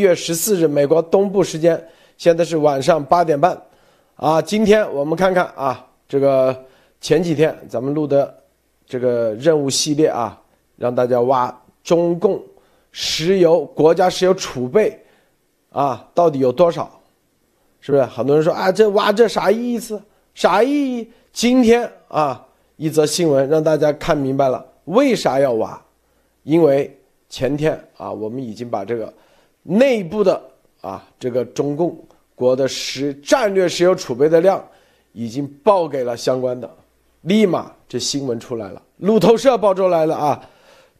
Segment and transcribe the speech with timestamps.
[0.00, 1.78] 一月十四日，美国东部时间，
[2.16, 3.60] 现在是晚上八点半，
[4.16, 6.56] 啊，今天我们看看啊，这个
[7.02, 8.34] 前几天咱们录的
[8.86, 10.40] 这个任务系列啊，
[10.76, 12.42] 让大家挖中共
[12.90, 14.98] 石油国家石油储备
[15.68, 16.98] 啊，到底有多少？
[17.82, 18.02] 是不是？
[18.06, 20.00] 很多人说啊，这挖这啥意思？
[20.32, 21.12] 啥意义？
[21.30, 22.42] 今天啊，
[22.76, 25.78] 一则新闻让大家看明白了为啥要挖，
[26.44, 26.98] 因为
[27.28, 29.12] 前天啊，我们已经把这个。
[29.62, 30.42] 内部的
[30.80, 31.96] 啊，这个中共
[32.34, 34.66] 国的石战略石油储备的量，
[35.12, 36.70] 已经报给了相关的，
[37.22, 40.48] 立马这新闻出来了，路透社报出来了啊，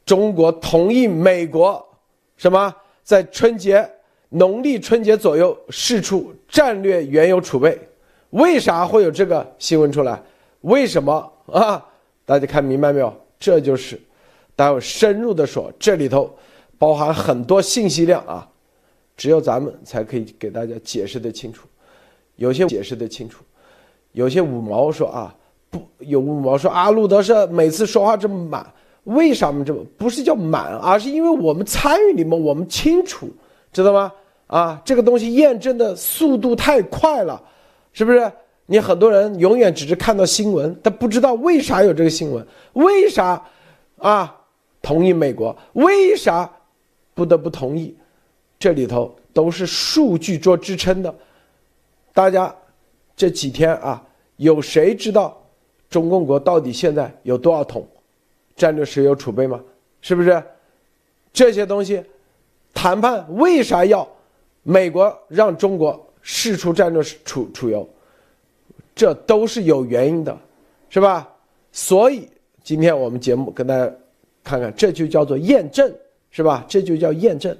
[0.04, 1.82] 中国同意美国
[2.36, 3.88] 什么在春节
[4.28, 7.78] 农历春节左右释出战略原油储备，
[8.30, 10.22] 为啥会有这个新闻出来？
[10.60, 11.82] 为什么啊？
[12.26, 13.12] 大家看明白没有？
[13.38, 13.98] 这就是，
[14.54, 16.30] 待会深入的说，这里头
[16.76, 18.46] 包含很多信息量啊。
[19.20, 21.68] 只有咱们才可以给大家解释的清楚，
[22.36, 23.44] 有些解释的清楚，
[24.12, 25.36] 有些五毛说啊，
[25.68, 28.66] 不有五毛说啊，路德是每次说话这么满，
[29.04, 33.28] 为什么这么不是叫满，而是因为我们参与你们，我们清楚，
[33.70, 34.10] 知道吗？
[34.46, 37.42] 啊，这个东西验证的速度太快了，
[37.92, 38.32] 是不是？
[38.64, 43.44] 你很多人永远只是看到新闻，他不知道为啥有这个新闻，为啥
[43.98, 44.34] 啊
[44.80, 46.50] 同意美国，为啥
[47.12, 47.94] 不得不同意？
[48.60, 51.12] 这里头都是数据做支撑的，
[52.12, 52.54] 大家
[53.16, 55.42] 这几天啊，有谁知道
[55.88, 57.88] 中共国到底现在有多少桶
[58.54, 59.58] 战略石油储备吗？
[60.02, 60.40] 是不是？
[61.32, 62.04] 这些东西
[62.74, 64.06] 谈判为啥要
[64.62, 67.88] 美国让中国释出战略储储油？
[68.94, 70.36] 这都是有原因的，
[70.90, 71.26] 是吧？
[71.72, 72.28] 所以
[72.62, 73.90] 今天我们节目跟大家
[74.44, 75.90] 看看，这就叫做验证，
[76.30, 76.62] 是吧？
[76.68, 77.56] 这就叫验证。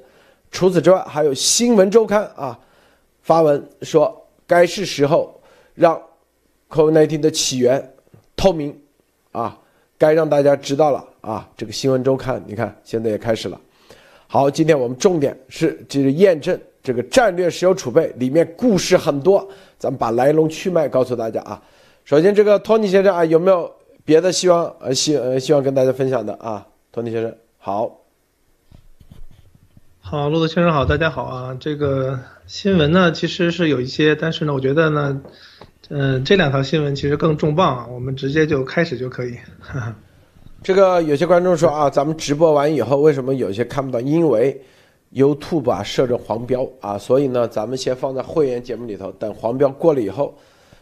[0.51, 2.59] 除此之外，还有《新闻周刊》啊
[3.23, 5.41] 发文说，该是时候
[5.75, 6.01] 让
[6.69, 7.95] COVID-19 的起源
[8.37, 8.77] 透明
[9.33, 9.57] 啊，
[9.97, 11.49] 该让大家知道了啊。
[11.57, 13.61] 这个《新闻周刊》，你看现在也开始了。
[14.27, 19.49] 好，今天我们重点是就是验证这个战略石油储备里面故事很多，
[19.79, 21.63] 咱们把来龙去脉告诉大家啊。
[22.05, 23.73] 首先，这个托尼先生啊，有没有
[24.05, 26.67] 别的希望呃希呃希望跟大家分享的啊？
[26.91, 27.97] 托尼先生，好。
[30.11, 31.57] 好，骆驼先生好，大家好啊。
[31.61, 35.21] 这个新闻呢，其实是有一些，但是呢，我觉得呢，
[35.89, 37.87] 嗯，这两条新闻其实更重磅啊。
[37.89, 39.37] 我们直接就开始就可以。
[40.65, 44.01] 这个有些观众说啊，咱们直播完以后，为什么有些看不到？
[44.01, 44.61] 因为
[45.15, 50.37] YouTube 啊设置黄标啊，所以呢，咱们先放在会员节目里头，等黄标过了以后，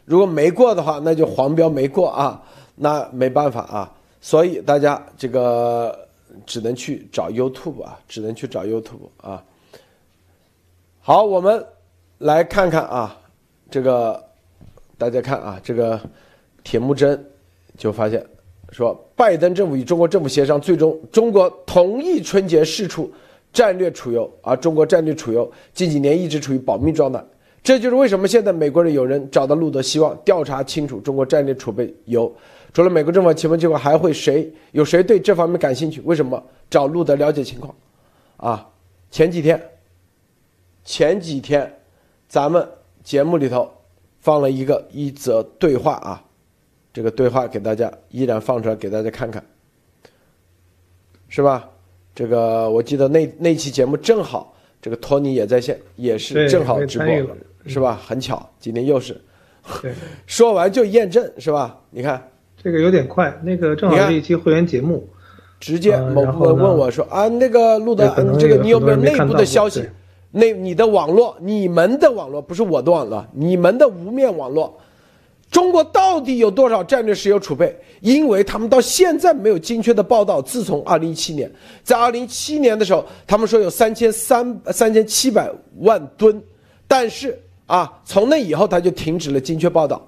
[0.07, 2.43] 如果没过的话，那就黄标没过啊，
[2.77, 3.93] 那没办法啊。
[4.23, 6.08] 所以大家这个。
[6.47, 9.43] 只能去找 YouTube 啊，只能去找 YouTube 啊。
[11.01, 11.65] 好，我们
[12.19, 13.19] 来看看啊，
[13.71, 14.23] 这个
[14.97, 16.01] 大家看啊，这个
[16.63, 17.25] 铁木真
[17.77, 18.25] 就发现
[18.71, 23.11] 说，拜登政府与中国政府协商，最终中国同意春节释出
[23.53, 27.25] 战略储油，而中国战略储油近几年一直处于保密状态。
[27.63, 32.31] 这就是为什么现在美国人有人找到路德，希望调查清楚中国战略储备油。
[32.73, 34.53] 除了美国政府，请问结果还会谁？
[34.73, 36.01] 有谁对这方面感兴趣？
[36.03, 37.75] 为什么找路德了解情况？
[38.37, 38.69] 啊，
[39.11, 39.61] 前几天，
[40.85, 41.81] 前几天，
[42.29, 42.69] 咱们
[43.03, 43.69] 节目里头
[44.21, 46.23] 放了一个一则对话啊，
[46.93, 49.45] 这个对话给大家依然放出来给大家看看，
[51.29, 51.69] 是吧？
[52.15, 57.37] 这个我记得那那期节目正好这个托尼也在线，也是正好直播，
[57.67, 58.01] 是吧？
[58.07, 59.21] 很巧，今天又是，
[60.27, 61.81] 说完就验证，是吧？
[61.91, 62.23] 你看。
[62.63, 65.09] 这个有点快，那个正好是一期会员节目，
[65.61, 69.89] 直接某部门问我说啊，那个路德，这个你有没有内部的消息？
[70.33, 74.77] 那你的网络，你们的网络不是我的网络，你们的无面网络，
[75.51, 77.75] 中国到底有多少战略石油储备？
[78.01, 80.43] 因为他们到现在没有精确的报道。
[80.43, 81.51] 自从二零一七年，
[81.85, 85.49] 在二零一七年的时候，他们说有三千三三千七百
[85.79, 86.43] 万吨，
[86.89, 90.05] 但是啊，从那以后他就停止了精确报道，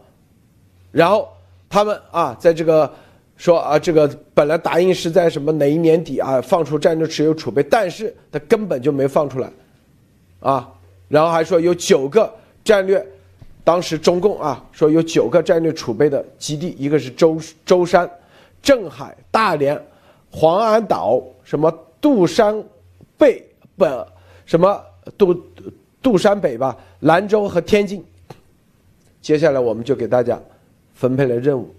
[0.90, 1.28] 然后。
[1.70, 2.92] 他们啊，在这个
[3.36, 9.48] 说啊，这个本来答应是在什么哪一年底啊放出战略石油储备，但是他根本就没放出来，
[10.40, 10.68] 啊，
[11.08, 12.30] 然后还说有九个
[12.64, 13.06] 战略，
[13.62, 18.10] 当时中共啊说有九个战略储备的基地，一个是舟舟山、
[18.60, 19.80] 镇海、大连、
[20.28, 22.60] 黄安岛，什么杜山
[23.16, 23.40] 北
[23.76, 24.04] 本，
[24.44, 24.84] 什么
[25.16, 25.40] 杜
[26.02, 28.04] 杜山北吧，兰州和天津。
[29.22, 30.36] 接下来我们就给大家。
[31.00, 31.74] 分配了任务，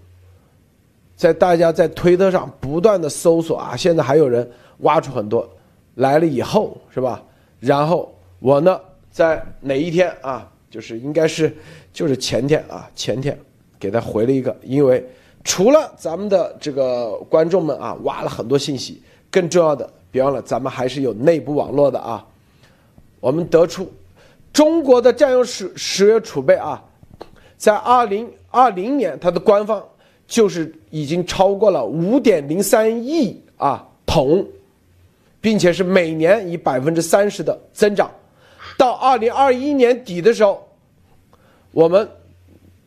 [1.14, 5.48] 在大家在推特上不断的搜索啊，现在还有人挖出很多
[5.94, 7.22] 来了以后是吧？
[7.60, 8.80] 然后我呢
[9.12, 10.50] 在哪一天啊？
[10.68, 11.56] 就是应该是
[11.92, 13.38] 就是前天啊，前天
[13.78, 15.06] 给他回了一个，因为
[15.44, 22.26] 除了咱们的这个观众们啊挖了很多信息，更重要的，别忘了咱们还是有内部网络的啊。
[23.20, 23.88] 我们得出
[24.52, 26.82] 中国的战用石石油储备啊，
[27.56, 29.84] 在二零二零年它的官方
[30.28, 34.46] 就是已经超过了五点零三亿啊桶，
[35.40, 38.08] 并且是每年以百分之三十的增长。
[38.78, 40.66] 到二零二一年底的时候，
[41.72, 42.08] 我们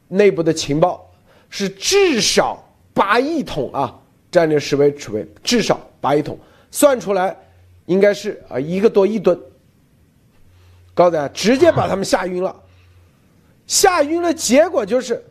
[0.08, 1.06] 内部的情报
[1.50, 2.64] 是至少
[2.94, 4.00] 八亿桶啊，
[4.32, 6.38] 战略石油储备至少八亿桶，
[6.72, 7.36] 算出来
[7.88, 9.38] 应该是啊一个多亿吨。
[10.94, 12.56] 告诉大家，直接把他们吓晕了，
[13.68, 15.22] 吓晕了，结果就是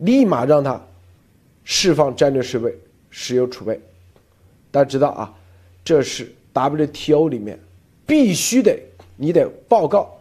[0.00, 0.78] 立马让他
[1.64, 2.70] 释放战略石油
[3.08, 3.80] 石油储备。
[4.70, 5.34] 大家知道啊，
[5.82, 7.58] 这是 WTO 里面
[8.06, 8.78] 必须得。
[9.16, 10.18] 你得报告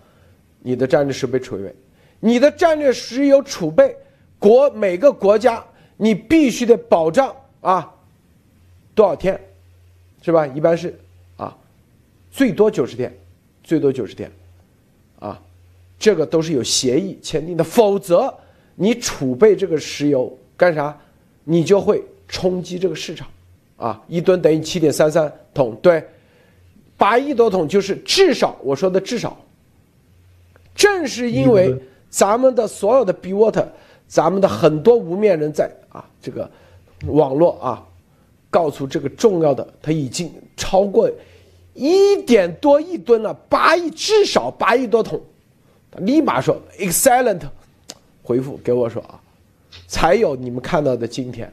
[0.59, 1.73] 你的战略石油储备，
[2.19, 3.95] 你的战略石油储备
[4.37, 5.63] 国每个国家
[5.95, 7.89] 你必须得保障啊
[8.93, 9.39] 多少天，
[10.21, 10.45] 是吧？
[10.47, 10.99] 一般是
[11.37, 11.57] 啊
[12.29, 13.17] 最多九十天，
[13.63, 14.29] 最多九十天，
[15.19, 15.41] 啊
[15.97, 18.33] 这个都是有协议签订的，否则
[18.81, 20.97] 你储备这个石油干啥？
[21.43, 23.27] 你就会冲击这个市场，
[23.75, 26.01] 啊一吨等于七点三三桶，对。
[26.95, 29.37] 八亿多桶就是至少，我说的至少。
[30.75, 31.75] 正是因为
[32.09, 33.65] 咱们的所有的 B water，
[34.07, 36.49] 咱们的很多无面人在啊这个
[37.07, 37.85] 网络啊，
[38.49, 41.09] 告诉这个重要的，他已经超过
[41.73, 45.21] 一点多亿吨了，八亿至少八亿多桶，
[45.91, 47.41] 他立马说 excellent，
[48.29, 49.19] 回复给我说啊，
[49.87, 51.51] 才有你们看到的今天，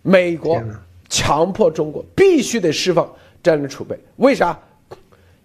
[0.00, 0.58] 美国
[1.06, 3.06] 强迫中国必须得释放。
[3.42, 4.58] 战略储备为啥？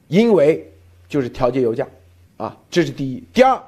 [0.07, 0.65] 因为
[1.09, 1.85] 就是调节油价，
[2.37, 3.21] 啊，这是第一。
[3.33, 3.61] 第二，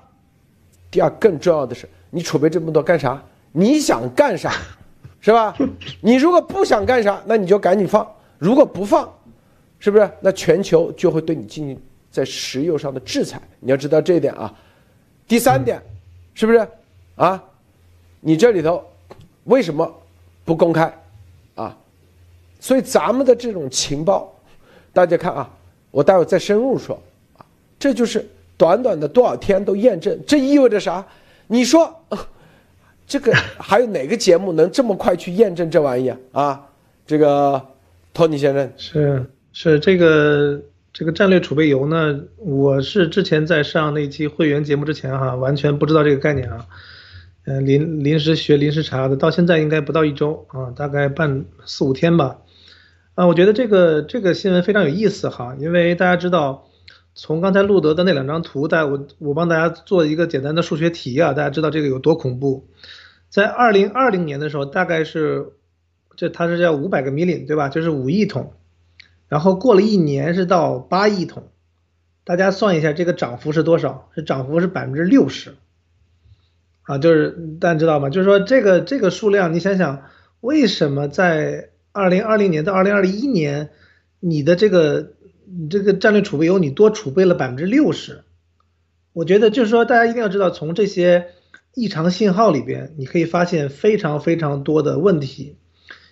[0.90, 3.22] 第二更重要的是，你储备这么多干啥？
[3.52, 4.54] 你想干啥，
[5.20, 5.54] 是吧？
[6.00, 8.10] 你如果不想干啥，那你就赶紧放。
[8.40, 9.14] 如果不放，
[9.80, 10.10] 是不是？
[10.22, 11.78] 那全球就会对你进行
[12.10, 13.42] 在石油上的制裁。
[13.60, 14.52] 你要知道这一点啊。
[15.28, 15.82] 第三点，
[16.34, 16.68] 是不是？
[17.16, 17.44] 啊，
[18.20, 18.84] 你这里头
[19.44, 19.94] 为什么
[20.44, 20.94] 不公开？
[21.56, 21.78] 啊
[22.60, 24.34] 所以咱们的这种情报，
[24.94, 25.50] 大家看啊，
[25.92, 26.98] 我待会再深入说
[27.38, 27.46] 啊，
[27.78, 28.26] 这就是
[28.58, 31.06] 短短的多少天都验证，这意味着啥？
[31.48, 31.94] 你说，
[33.06, 36.66] 这个还有哪个节目能这么快去验证这玩意啊？
[37.06, 37.62] 这个
[38.14, 40.58] 托尼先生是是这个
[40.94, 42.20] 这个战略储备油呢？
[42.38, 46.68] 我是之前在上那期会员节目之前哈，完全不知道这个概念啊，
[47.46, 52.42] 嗯，临临时学临时查的，到现在应该不到一周啊，大概半四五天吧。
[53.16, 56.68] 啊，我觉得这个这个新闻非常有意思哈，因为大家知道，
[57.16, 62.68] 从刚才录得的那两张图，大家我我帮大家做一个简单的数学题啊，大家知道这个有多恐怖。
[63.30, 65.54] 在二零二零年的时候，大概是
[66.16, 67.68] 这它是叫五百个 million 对吧？
[67.68, 68.54] 就是五亿桶，
[69.34, 71.50] 然后过了一年是到八亿桶，
[72.24, 74.12] 大家算一下这个涨幅是多少？
[74.14, 75.56] 是涨幅是百分之六十
[76.84, 78.12] 啊，就是大家知道吗？
[78.12, 80.04] 就是说这个这个数量，你想想
[80.40, 83.72] 为什么在二零二零年到二零二一年，
[84.20, 85.14] 你的这个
[85.48, 88.24] 你这个战略储备油你多储备了百分之六十，
[89.14, 91.30] 我觉得就是说大家一定要知道，从这些
[91.74, 95.58] 异常信号里边，你可以发现非常非常多的问题，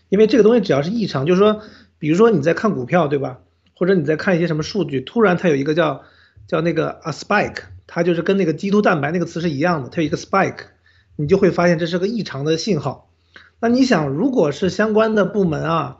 [0.09, 1.61] 因为这个东西只要是异常，就是说，
[2.01, 3.41] 比如说你在看股票对吧，
[3.75, 6.01] 或者你在看一些什么数据，突然它有一个叫
[6.47, 10.63] 叫那个 a spike，它就是跟那个基督蛋白那个词是一样的，它有一个 spike，
[11.15, 13.07] 你就会发现这是个异常的信号。
[13.59, 15.97] 那你想，如果是相关的部门啊，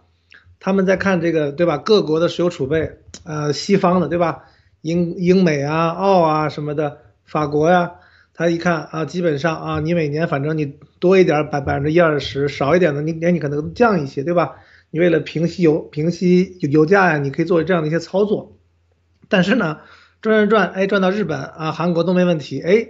[0.60, 1.78] 他们在看这个，对吧？
[1.78, 4.46] 各国的石油储备，呃，西方的，对吧？
[4.82, 7.92] 英英美啊、澳啊什么的，法国呀，
[8.34, 14.56] 他一看啊，基本上啊，你每年反正你多一点百百分之一二十，少一点的你连你可能降一些，对吧？
[14.92, 18.60] 你为了平息油平息油油价呀，你可以做这样的一些操作。
[19.28, 19.80] 但是呢，
[20.22, 22.90] 转转转，哎，转到日本啊、韩国都没问题，哎。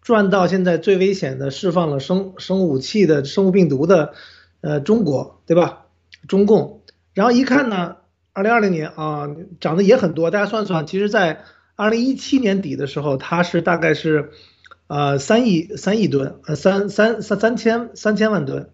[0.00, 4.14] 转到现在最危险的释放了生生物武器的生物病毒的，
[4.62, 5.86] 呃，中国对吧？
[6.28, 7.96] 中共，然后一看呢，
[8.32, 9.28] 二零二零年啊，
[9.60, 10.30] 涨的也很多。
[10.30, 14.30] 大家算算，其实，在二零一七年底的时候，它是大概是，
[14.86, 18.70] 呃，三亿三亿吨，呃，三三三三千三千万吨，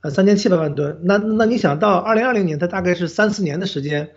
[0.00, 1.00] 呃，三千七百万吨。
[1.02, 4.10] 那那你想到二零二零年，它大概是三四年的时间，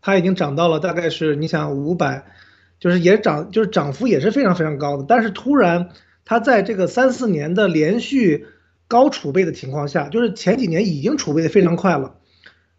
[0.00, 2.26] 它已经涨到了大概是你想五百。
[2.80, 5.04] 就是也涨，就是涨幅也是非常非常高的。
[5.06, 5.90] 但是突然，
[6.24, 8.48] 它在这个三四年的连续
[8.88, 12.16] 高储备的情况下，就是前几年已经储备的非常快了，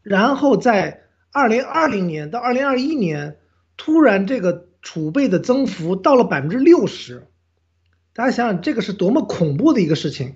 [0.01, 3.38] 然后在二零二零年到二零二一年，
[3.77, 7.25] 突然这个储备的增幅到了百分之六十，
[8.13, 10.36] 大家想想这个是多么恐怖的一个事情，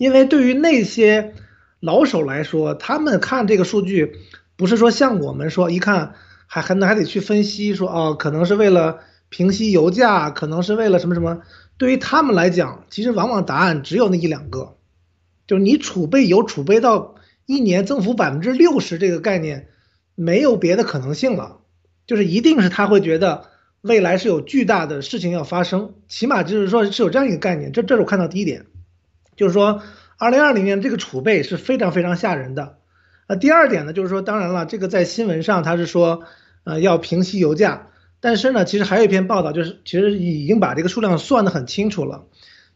[0.00, 1.34] 因为对于那些
[1.78, 4.16] 老手来说，他们看这个数据，
[4.56, 6.14] 不是说像我们说一看
[6.46, 11.42] 还还还得去分析说哦，可能是为了平息油价，可能是为了什么什么，
[11.76, 14.78] 对于他们来讲，其实往往答案只有那一两个，
[15.46, 19.66] 就是你储备油储备到一年增幅百分之六十这个概念。
[20.16, 21.60] 没有别的可能性了，
[22.06, 23.44] 就是一定是他会觉得
[23.80, 27.72] 未来是有巨大的事情要发生，起码就是说是有这样一个概念。
[27.72, 28.66] 这这是我看到第一点，
[29.40, 29.80] 就是说
[30.18, 32.76] 二零二零年这个储备是非常非常吓人的。
[33.26, 36.24] 呃，第二点呢，就是说当然了，这个在新闻上他是说
[36.64, 37.86] 呃要平息油价，
[38.20, 42.26] 但是呢，其实还有一篇报道，就是其实已经把这个数量算得很清楚了，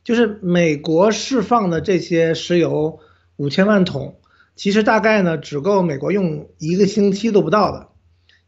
[0.04, 2.99] 就是美国释放的这些石油
[3.37, 4.16] 五千万桶。
[4.56, 7.88] 其实大概呢，只够美国用一个星期都不到的。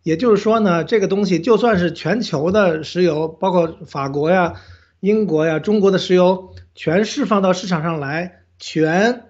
[0.02, 4.54] 也就是说呢，这个东西就算是全球的石油，包括法国呀、
[5.00, 9.22] 英国呀、中国的石油，全释放到市场上来，全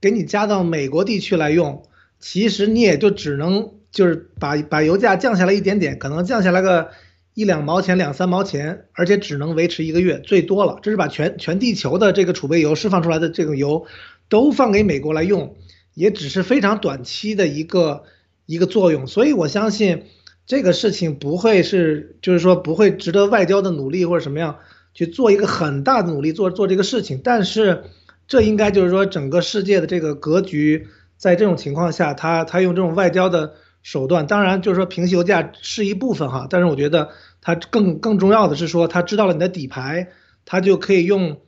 [0.00, 1.84] 给你加到美国地区来用，
[2.20, 6.90] 其实你也就只能就是把把油价降下来一点点，可能降下来个
[7.34, 10.80] 一两毛钱、两三毛钱，而且只能维持一个月最多了。
[10.82, 13.86] 这是把全全地球的这个储备油释放出来的这个油，
[14.28, 15.56] 都放给美国来用。
[15.94, 18.04] 也只是非常短期的一个
[18.46, 20.04] 一个作用，所以我相信
[20.46, 24.58] 这个事情不会是，就是说不会值得外交的努力或者什么样
[24.98, 27.20] 去做一个很大的努力做做这个事情。
[27.22, 27.84] 但是
[28.26, 40.08] 这应该就是说整个世界的这个格局，在这种情况下，他他用这种外交的手段，当然就是说平息油价是一部分哈，但是我觉得他更更重要的是说，他知道了你的底牌，
[40.44, 41.38] 他就可以用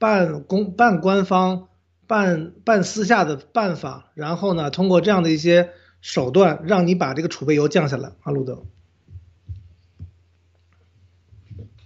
[0.00, 1.68] 半公半官方。
[2.08, 5.68] 办办私下的办法，然后呢，通过这样的一些
[6.00, 8.12] 手段，让你把这个储备油降下来。
[8.22, 8.62] 阿鲁德，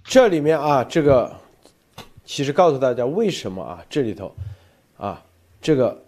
[0.05, 1.35] 这里面啊，这个
[2.25, 4.35] 其实告诉大家为什么啊，这里头
[4.97, 5.23] 啊，
[5.61, 6.03] 这个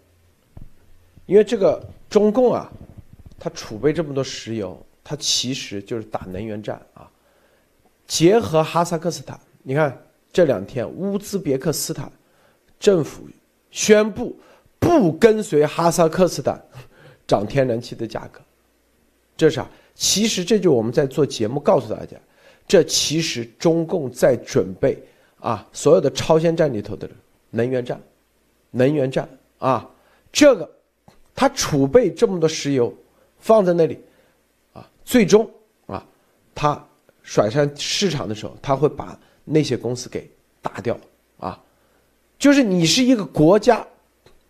[1.26, 2.70] 因为这个中共啊，
[3.38, 7.10] 它储备这么多石油，它其实就是打能源战啊。
[8.06, 9.96] 结合哈萨克斯坦，你看
[10.32, 12.10] 这两天乌兹别克斯坦
[12.78, 13.26] 政府。
[13.70, 14.38] 宣布
[14.78, 16.64] 不跟随哈萨克斯坦
[17.26, 18.40] 涨天然气的价格，
[19.36, 19.68] 这啥？
[19.96, 22.16] 其实这就是我们在做节目告诉大家，
[22.66, 24.98] 这其实中共在准备
[25.38, 27.08] 啊，所有的超限战里头的
[27.50, 28.00] 能源战，
[28.70, 29.28] 能源战
[29.58, 29.88] 啊，
[30.32, 30.68] 这个
[31.34, 32.92] 他储备这么多石油
[33.38, 34.00] 放在那里
[34.72, 35.48] 啊，最终
[35.86, 36.04] 啊，
[36.54, 36.82] 他
[37.22, 40.28] 甩上市场的时候，他会把那些公司给
[40.62, 40.98] 打掉
[41.38, 41.62] 啊。
[42.38, 43.86] 就是你是一个国家，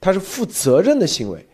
[0.01, 1.45] 他是负责任的行为，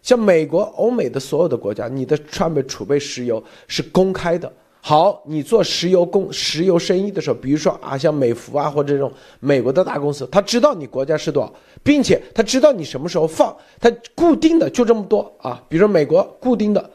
[0.00, 4.52] 像美国、欧美的所有的国家，你的上面储备石油是公开的。
[4.86, 9.10] 好，你做石油公石油生意的时候，比如说啊，像美孚啊，或者这种
[9.40, 11.50] 美国的大公司，他知道你国家是多少，
[11.82, 15.64] 并且他知道你什么时候放，他固定的就这么多啊。
[15.70, 16.90] 比如说美国固定的，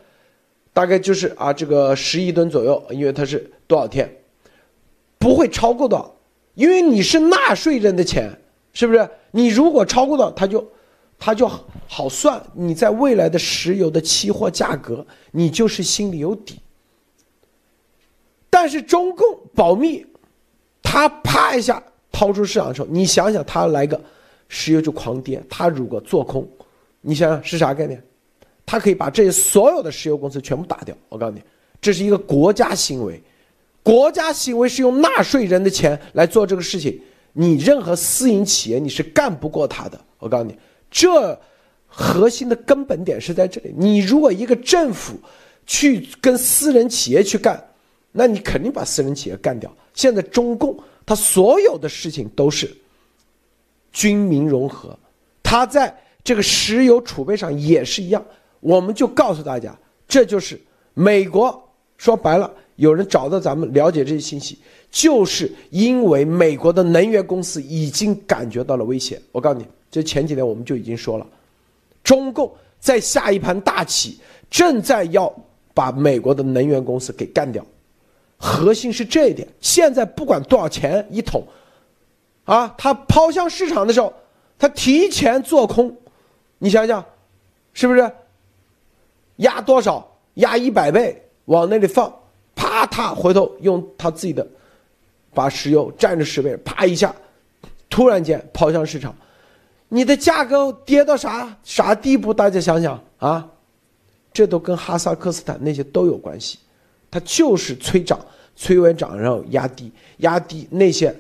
[0.72, 4.08] 大概就是啊这个十亿吨左右，因为它是多少天，
[5.18, 6.12] 不会超过的，
[6.54, 8.32] 因为你是纳税人的钱。
[8.72, 9.10] 是不是？
[9.32, 10.66] 你如果超过了，它就，
[11.18, 11.50] 它就
[11.88, 12.40] 好算。
[12.54, 16.60] 你在未来的石油的期货价格，你就是心里有底。
[18.62, 19.26] 但是中共
[19.56, 20.06] 保密，
[20.84, 23.98] 他啪一下掏出市场的时候，你想想，他来个
[24.50, 26.46] 石油就狂跌，他如果做空，
[27.00, 28.04] 你想想是啥概念？
[28.66, 30.94] 他可以把这些所有的石油公司全部打掉。
[31.08, 31.42] 我告诉你，
[31.80, 33.24] 这是一个国家行为，
[33.82, 37.02] 国家行为是用纳税人的钱来做这个事情。
[37.32, 40.54] 你任何私营企业你是干不过他的，我告诉你，
[40.92, 41.40] 这
[41.88, 43.74] 核心的根本点是在这里。
[43.78, 45.14] 你如果一个政府
[45.66, 47.66] 去跟私人企业去干，
[48.12, 49.72] 那你肯定把私人企业干掉。
[49.94, 52.70] 现在中共他所有的事情都是
[53.92, 54.98] 军民融合，
[55.44, 58.24] 他在这个石油储备上也是一样。
[58.60, 60.60] 我们就告诉大家，这就是
[60.94, 61.62] 美国
[61.98, 64.60] 说白了，有人找到咱们了解这些信息。
[64.92, 69.22] 就是因为美国的能源公司已经感觉到了威胁。
[69.32, 71.28] 我告诉你，这前几天我们就已经说了，
[72.04, 75.32] 中共在下一盘大棋，正在要
[75.74, 77.66] 把美国的能源公司给干掉。
[78.40, 79.48] 核心是这一点。
[79.62, 81.46] 现在不管多少钱一桶，
[82.46, 84.12] 啊，他抛向市场的时候，
[84.58, 85.96] 他提前做空，
[86.58, 87.06] 你想想，
[87.74, 88.12] 是不是？
[89.36, 90.10] 压多少？
[90.36, 92.12] 压一百倍往那里放，
[92.56, 94.46] 啪，他回头用他自己的。
[95.32, 97.14] 把石油占着十倍，啪一下，
[97.88, 99.16] 突然间抛向市场，
[99.88, 102.34] 你的价格跌到啥啥地步？
[102.34, 103.48] 大家想想啊，
[104.34, 106.58] 这都跟哈萨克斯坦那些都有关系，
[107.12, 108.20] 它就是催涨，
[108.56, 111.16] 催稳涨，然后压低，压低那些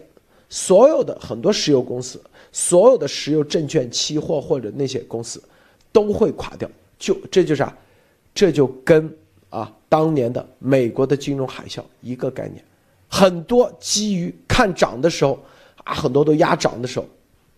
[0.49, 5.41] 所有的很多石油公司，所有的石油证券期货或者那些公司
[5.91, 6.69] 都会垮掉。
[6.97, 7.77] 就这就是啊，
[8.33, 9.11] 这就跟
[9.49, 12.63] 啊当年的美国的金融海啸一个概念。
[13.07, 15.43] 很多基于看涨的时候
[15.83, 17.05] 啊，很多都压涨的时候，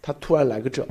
[0.02, 0.88] 它突然来个这，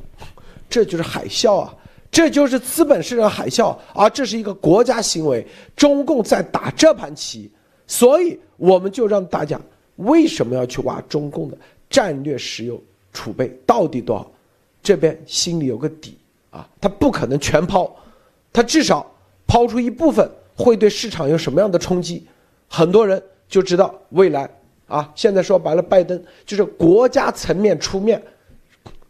[0.68, 1.75] 这就是海啸啊。
[2.10, 5.46] 这就是资本市场海啸，而这是一个国家行为。
[5.76, 7.48] 中共在打这盘棋，
[7.86, 9.60] 所以我们就让大家
[9.96, 11.56] 为什么要去挖中共的
[11.88, 14.30] 战略石油储备到底多少？
[14.82, 16.16] 这边心里有个底
[16.50, 17.94] 啊，他不可能全抛，
[18.52, 19.08] 他至少
[19.46, 22.26] 抛出一部分，会对市场有什么样的冲击？
[22.66, 24.50] 很多人就知道未来
[24.88, 25.12] 啊。
[25.14, 28.20] 现在说白了，拜登就是国家层面出面，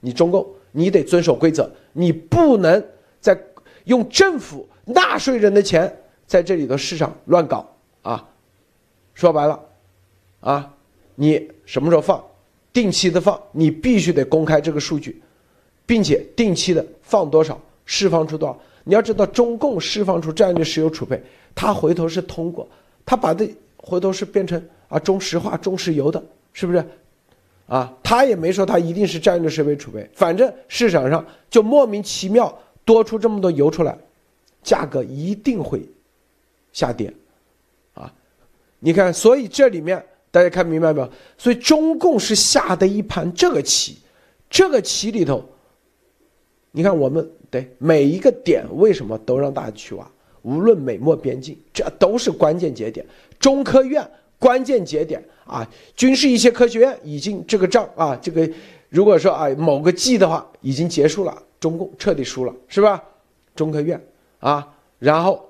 [0.00, 0.46] 你中共。
[0.72, 2.82] 你得遵守规则，你不能
[3.20, 3.38] 在
[3.84, 5.94] 用政府纳税人的钱
[6.26, 7.68] 在这里头市场乱搞
[8.02, 8.28] 啊！
[9.14, 9.60] 说白了，
[10.40, 10.74] 啊，
[11.14, 12.24] 你什么时候放，
[12.72, 15.20] 定期的放，你必须得公开这个数据，
[15.84, 18.58] 并且定期的放多少，释放出多少。
[18.84, 21.22] 你要知道，中共释放出战略石油储备，
[21.54, 22.66] 他回头是通过，
[23.04, 26.22] 他把这回头是变成啊中石化、中石油的，
[26.52, 26.82] 是不是？
[27.70, 32.52] 啊，他也没说他一定是战略设备储备，反正市场上就莫名其妙
[32.84, 33.96] 多出这么多油出来，
[34.60, 35.80] 价格一定会
[36.72, 37.14] 下跌，
[37.94, 38.12] 啊，
[38.80, 41.08] 你看，所以这里面大家看明白没有？
[41.38, 43.98] 所以中共是下的一盘这个棋，
[44.50, 45.44] 这个棋里头，
[46.72, 50.10] 你看我们对每一个点为什么都让大家去挖？
[50.42, 53.06] 无论美墨边境，这都是关键节点，
[53.38, 54.04] 中科院。
[54.40, 58.50] 关键节点啊，军事一些科学院已经这个仗啊，这个
[58.88, 63.04] 如果说啊某个季的话已经结束了，中共彻底输了，是吧？
[63.54, 64.02] 中科院
[64.38, 64.66] 啊，
[64.98, 65.46] 然后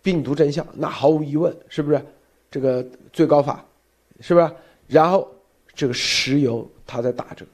[0.00, 2.02] 病毒真相那毫无疑问是不是？
[2.50, 3.62] 这个最高法
[4.20, 4.50] 是不是？
[4.86, 5.30] 然后
[5.74, 7.44] 这个石油它在打折，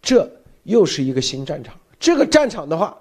[0.00, 0.30] 这
[0.62, 1.74] 又是一个新战场。
[1.98, 2.96] 这个战场的话，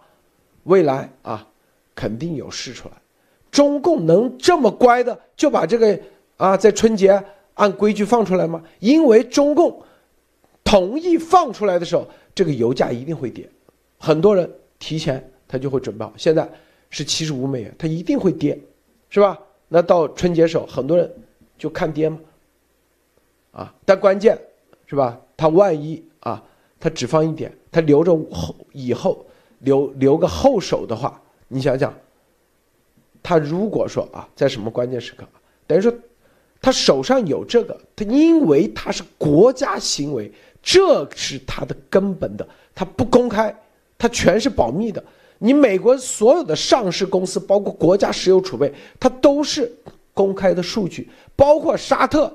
[0.64, 1.48] 未来啊
[1.94, 2.96] 肯定有事出来。
[3.52, 6.00] 中共能这么乖的就把这个。
[6.40, 7.22] 啊，在春节
[7.56, 8.64] 按规矩放出来吗？
[8.80, 9.84] 因为中共
[10.64, 13.50] 同意放出来的时候，这个油价一定会跌，
[13.98, 14.50] 很多人
[14.80, 16.14] 提前他就会准备好。
[16.16, 16.50] 现在
[16.90, 18.58] 是七十五美元，它一定会跌，
[19.10, 19.38] 是吧？
[19.68, 21.14] 那到春节时候，很多人
[21.58, 22.18] 就看跌吗？
[23.52, 24.40] 啊，但关键
[24.86, 25.20] 是吧？
[25.36, 26.42] 他万一啊，
[26.80, 29.26] 他只放一点，他留着后以后
[29.60, 31.94] 留留个后手的话，你想想，
[33.22, 35.28] 他如果说啊，在什么关键时刻，
[35.68, 35.94] 等于说。
[36.62, 43.56] 他手上有这个，他因为他是国家行为，这是他的根本的，他不公开，
[43.98, 45.04] 他全是保密的。
[45.42, 49.72] 你美国所有的上市公司，包括国家石油储备，它都是
[50.14, 52.30] 公开的数据，包括沙特，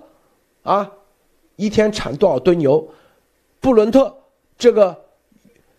[0.63, 0.91] 啊，
[1.57, 2.89] 一天产多少吨油，
[3.61, 4.17] 布伦特
[4.57, 4.99] 这个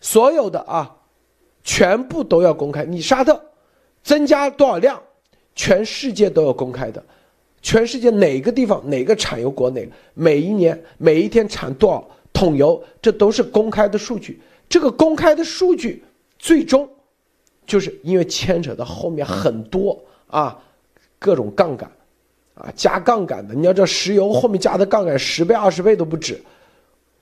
[0.00, 0.96] 所有的啊，
[1.64, 2.84] 全部都要公开。
[2.84, 3.44] 你沙特
[4.04, 5.02] 增加多少量，
[5.56, 7.04] 全世界都要公开的。
[7.66, 14.40] 全世界哪个地方哪个产油国哪个每一年每一天产多少桶油，这都是公开的数据。
[14.68, 16.04] 这个公开的数据，
[16.38, 16.88] 最终，
[17.66, 20.56] 就是因为牵扯到后面很多啊，
[21.18, 21.90] 各种杠杆，
[22.54, 23.52] 啊加杠杆的。
[23.52, 26.40] 你要知道，石油后面加的杠杆十倍二十倍都不止。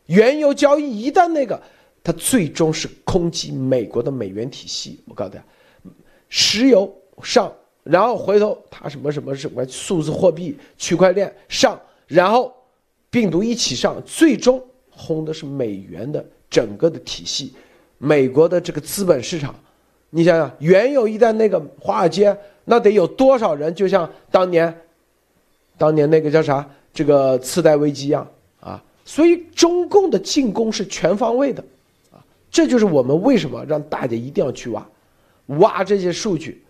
[0.09, 1.59] 原油交易一旦那个，
[2.03, 5.03] 它最终是攻击美国的美元体系。
[5.07, 5.45] 我告诉大家，
[6.29, 7.51] 石油上。
[7.85, 12.51] 然后回头他什么什么什么数字货币区块链上，然后
[13.11, 17.53] 病毒一起上，最终轰的是美元的整个的体系，
[17.99, 19.55] 美国的这个资本市场，
[20.09, 24.75] 你想想，原有一旦那个华尔街那得有多少人，就像当年，
[25.77, 28.27] 当年那个叫啥这个次贷危机一样
[28.61, 31.63] 啊，所以中共的进攻是全方位的，
[32.11, 34.89] 啊，这就是我们为什么让大家一定要去挖，
[35.59, 36.64] 挖这些数据。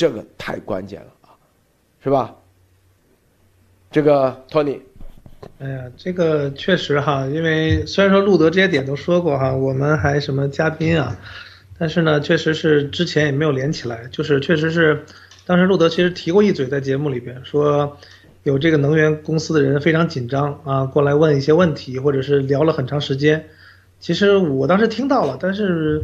[0.00, 1.36] 这个太关键了啊，
[2.02, 2.34] 是吧？
[3.90, 4.80] 这个托尼，
[5.58, 11.18] 哎呀，这个确实哈，因为虽然说路德这些点都说过哈，我们还什么嘉宾啊，
[11.78, 15.04] 但是呢，确实是之前也没有连起来，就是确实是，
[15.44, 17.98] 当时路德其实提过一嘴在节目里边，说
[18.44, 23.50] 有这个能源公司的人非常紧张啊，过来问一些问题，或者是聊了很长时间，
[23.98, 26.02] 其实我当时听到了，但是。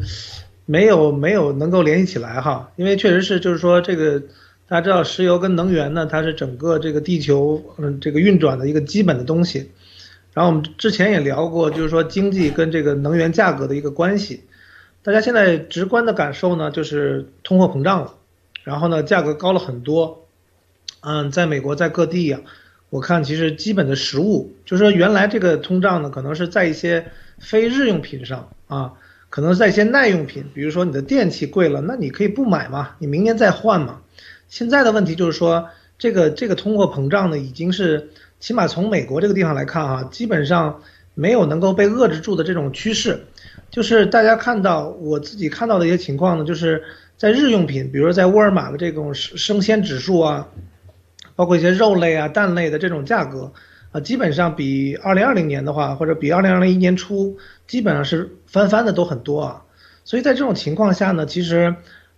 [0.66, 4.20] 没有没有能够联系起来哈，因为确实是就是说这个
[4.68, 9.70] 大家知道石油跟能源呢，它是整个这个地球嗯这个运转的一个基本的东西。
[10.34, 14.42] 然后我们之前也聊过，就是说经济跟这个能源价格的一个关系。
[15.02, 18.14] 大家现在直观的感受呢，就是通货膨胀了，
[18.64, 20.26] 然后呢价格高了很多。
[21.00, 22.40] 嗯，在美国在各地呀，
[22.90, 27.06] 我看其实基本的实物，就是说原来这个通胀呢，可能是在一些
[27.38, 28.94] 非日用品上啊，
[29.28, 34.00] 可能在一些耐用品，比如说你的电器贵了，那你可以不买嘛，你明年再换嘛。
[34.48, 38.10] 现在的问题就是说，这个这个通货膨胀呢，已经是
[38.40, 40.82] 起码从美国这个地方来看啊，基本上
[41.14, 43.20] 没有能够被遏制住的这种趋势。
[43.70, 46.82] 就是大家看到我自己看到的一些情况呢，就是
[47.16, 50.48] 在日用品，比如说在沃尔玛的这种生生鲜指数啊。
[51.34, 53.52] 包括一些肉类啊、蛋类的这种价格，
[54.00, 59.62] 基本上比二零二零年的话，或者比二零二零年初，基本上是翻番的都很多啊。
[60.04, 61.74] 所以在这种情况下呢，其实，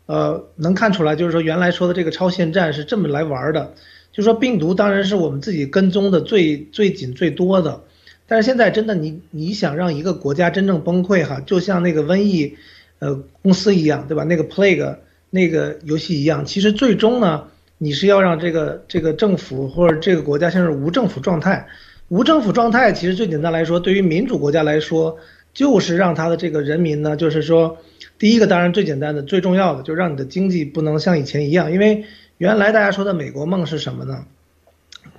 [0.07, 3.75] 呃，能看出来，就是说原来说的这个超限战是这么来玩的。
[4.12, 7.83] 就说病毒当然是我们自己跟踪的最最紧最多的，
[8.27, 12.57] 但是现在真的你你想让一个国家真正崩溃哈，就像那个瘟疫，
[12.99, 14.25] 呃，公司一样，对吧？
[14.25, 14.97] 那个 Plague
[15.31, 17.45] 那个游戏一样，其实最终呢。
[17.79, 21.67] 你是要让这个这个政府或者这个国家现在是无政府状态，
[22.09, 25.17] 无政府状态其实最简单来说，对于民主国家来说，
[25.55, 27.79] 就是让他的这个人民呢，就是说，
[28.19, 32.05] 第一个当然最简单的、最重要的，就让你的经济不能像以前一样，因为
[32.38, 34.25] 原来大家说的美国梦是什么呢？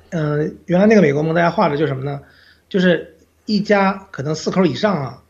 [0.09, 2.19] 嗯，原来那个美国梦大家画的就是什么呢？
[2.67, 5.23] 就是一家可能四口以上啊，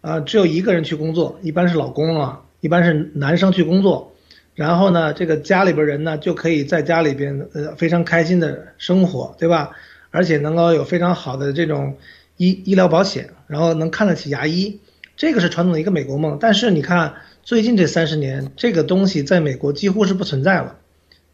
[0.00, 4.13] 啊，只有一个人去工作，一般是老公啊，一般是男生去工作。
[4.54, 9.72] 然后呢，这个家里边人呢就可以在家里边呃非常开心的生活，对吧？
[10.10, 11.96] 而且能够有非常好的这种
[12.36, 14.78] 医医疗保险，然后能看得起牙医，
[15.16, 16.38] 这个是传统的一个美国梦。
[16.40, 20.76] 但是你看最近这三十年，这个东西在美国几乎是不存在了。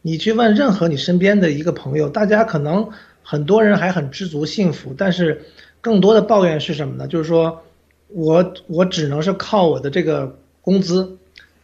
[0.00, 2.88] 你去问任何你身边的一个朋友，大家可能
[3.22, 5.42] 很多人还很知足幸福，但是
[5.83, 7.06] 更多的抱怨是什么呢？
[7.06, 7.62] 就是说
[8.09, 11.18] 我我只能是靠我的这个工资。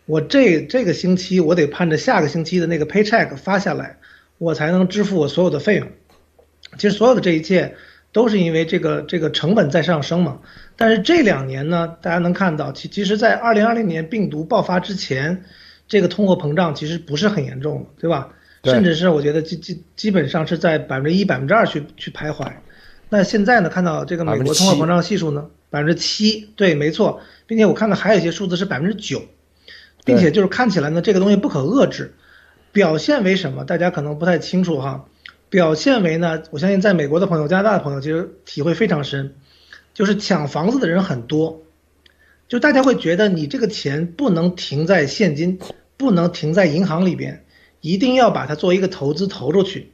[0.07, 3.99] 我这这个星期我得盼着下个星期的那个 paycheck 发下来，
[4.39, 5.89] 我才能支付我所有的费用。
[6.79, 7.75] 其实所有的这一切
[8.13, 10.41] 都是因为这个这个成本在上升嘛。
[10.77, 15.43] 但是这两年呢，大家能看到，其其实，在二零二零年病毒爆发之前，
[15.89, 18.29] 这个通货膨胀其实不是很严重的，对吧？
[18.63, 22.53] 甚至是我觉得基基基本上是在百分之一、百分之二去去徘徊。
[23.09, 29.23] 那现在呢，看到这个美国通货膨胀系数呢，百分之七，对，没错，并且我看到还有一些数字是百分之九。
[30.07, 32.15] 并且就是看起来呢，这个东西不可遏制，
[32.73, 33.65] 表现为什么？
[33.65, 35.05] 大家可能不太清楚哈。
[35.49, 39.35] 表现为呢，我相信在美国的朋友、加拿大的朋友其实体会非常深，
[39.95, 41.63] 就是抢房子的人很多，
[42.49, 45.59] 就大家会觉得你这个钱不能停在现金，
[45.97, 47.45] 不能停在银行里边，
[47.81, 49.93] 一定要把它作为一个投资投出去。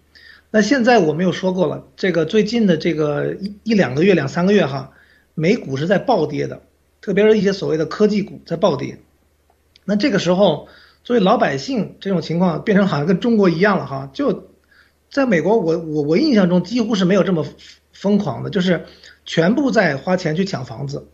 [0.50, 4.92] 那现在我们又说过了，这个最近的这个一一两个月、两三个月哈，
[5.34, 6.62] 美股是在暴跌的，
[7.00, 8.98] 特别是一些所谓的科技股在暴跌。
[9.84, 10.68] 那这个时候，
[11.02, 14.10] 作为老百姓，这种情况变成好像跟中国一样了哈。
[14.12, 14.50] 就
[15.10, 17.44] 在美国，我我我印象中几乎是没有这么
[17.92, 18.84] 疯狂的，就是
[19.24, 21.08] 全部在花钱去抢房子，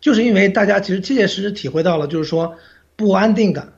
[0.00, 2.54] 就是因为大家其实切切实实体会到了，就是说
[2.96, 3.72] 不安定感。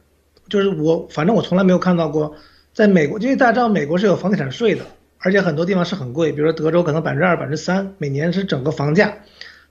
[0.48, 2.34] 就是我反正我从来没有看到过，
[2.72, 4.84] 在美国，因为大家知道美国是有房地产税的，
[5.18, 9.18] 而且很多地方是很贵，比如说德州可能百分之二、百分之三，每年是整个房价。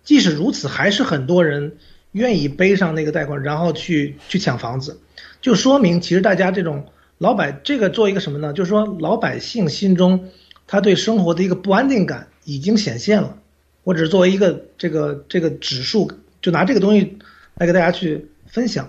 [0.04, 1.78] 即使如此，还是很多人。
[2.14, 5.00] 愿意背上那个贷款，然后去去抢房子，
[5.42, 6.84] 就说明其实大家这种
[7.18, 8.54] 老百这个做一个什么呢？
[8.54, 10.30] 就是说老百姓心中
[10.66, 13.38] 他对生活的一个不安定感已经显现了。
[13.84, 16.10] 我只是作为一个这个这个指数，
[16.42, 17.18] 就拿这个东西
[17.56, 18.88] 来给大家去分享。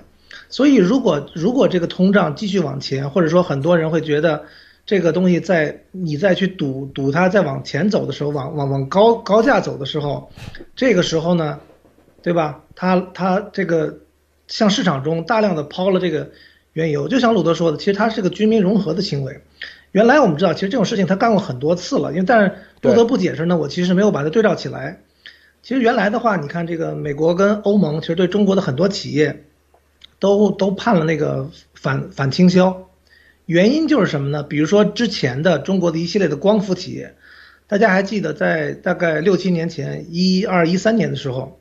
[0.48, 4.44] 所以如果如果这个通胀继续往前，或者说很多人会觉得
[4.84, 10.30] 这个东西在你再去赌赌它再往前走的时候，往往往高高价走的时候，
[10.76, 11.58] 这个时候呢？
[12.24, 12.64] 对吧？
[12.74, 13.98] 他他这个
[14.48, 16.30] 向市场中大量的抛了这个
[16.72, 19.42] 原油，就像鲁德说的，其实他是个军民融合的行为。
[19.92, 25.00] 原来我们知道，其实这种事情他干过很多次了，因为但是不得不解释呢，我其实没有把它对照起来。
[25.62, 29.44] 其实原来的话，你看这个美国跟欧盟，其实对中国的很多企业
[30.18, 32.88] 都都判了那个反反倾销，
[33.44, 34.42] 原因就是什么呢？
[34.42, 37.16] 比如说之前的中国的一系列的光伏企业，
[37.66, 41.60] 大家还记得在大概六七年前，一二一三年的时候。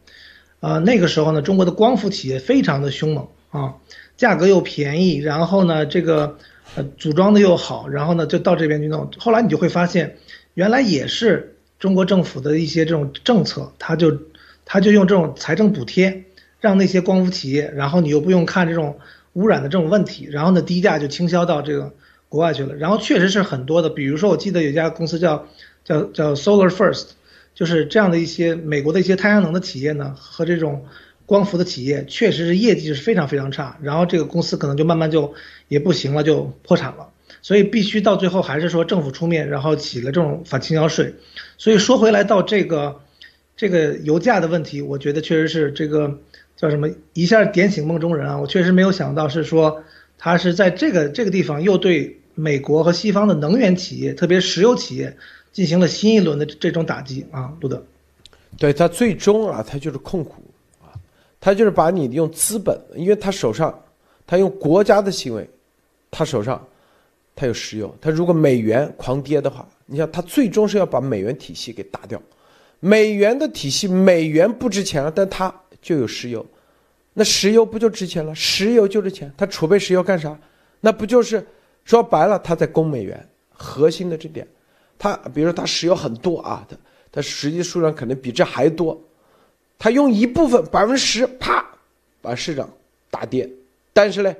[0.63, 3.73] 啊，那个时候呢，中国的光伏企业非常的凶猛啊，
[4.15, 6.37] 价格又便宜，然后呢，这个
[6.75, 9.11] 呃组装的又好，然后呢就到这边去弄。
[9.17, 10.15] 后来你就会发现，
[10.53, 14.17] 原来也是中国政府的一些这种政策，他就
[14.63, 16.23] 他就用这种财政补贴，
[16.61, 18.97] 让那些光伏企业，然后你又不用看这种
[19.33, 21.91] 污染的这种问题，然后呢低价就倾销到这个
[22.29, 22.73] 国外去了。
[22.75, 25.45] 然后确实是很多的，比如说我记得有一家公司叫
[25.83, 27.07] 叫叫 Solar First。
[27.55, 30.85] 就是这样的一些美国的一些太阳能的企业呢，和这种
[31.25, 35.33] 光伏的企业，确实是业绩是非常非常差，然后这个公司可能就慢慢就
[35.67, 37.09] 也不行了，就破产了。
[37.41, 41.13] 所以必须到最后还是说政府出面，然后起了这种反倾销税。
[41.57, 43.01] 所以说回来到这个
[43.57, 46.19] 这个油价的问题，我觉得确实是这个
[46.55, 48.37] 叫什么一下点醒梦中人啊！
[48.39, 49.83] 我确实没有想到是说
[50.17, 55.17] 他是在这个这个地方又对美国和西方的能源企业，特别石油企业
[55.53, 57.81] 进行了新一轮的这种打击啊，路德。
[58.57, 60.43] 对他最终啊，他就是控股
[60.81, 60.91] 啊，
[61.39, 63.73] 他就是把你用资本，因为他手上
[64.27, 65.49] 他用国家的行为，
[66.11, 66.61] 他手上
[67.35, 72.21] 他有石油，他如果美元狂跌的话，你想他最终是要把美元体系给打掉，
[72.79, 76.45] 美元的体系美元不值钱了，但他就有石油，
[77.13, 78.33] 那石油不就值钱了？
[78.35, 80.37] 石油就是钱，他储备石油干啥？
[80.79, 81.45] 那不就是
[81.85, 84.47] 说白了他在供美元核心的这点，
[84.97, 86.77] 他比如说他石油很多啊，他。
[87.15, 88.99] 它实际数量可能比这还多，
[89.77, 91.63] 他用一部分百分之十，啪，
[92.23, 92.67] 把市场
[93.11, 93.47] 打跌，
[93.93, 94.35] 但是呢，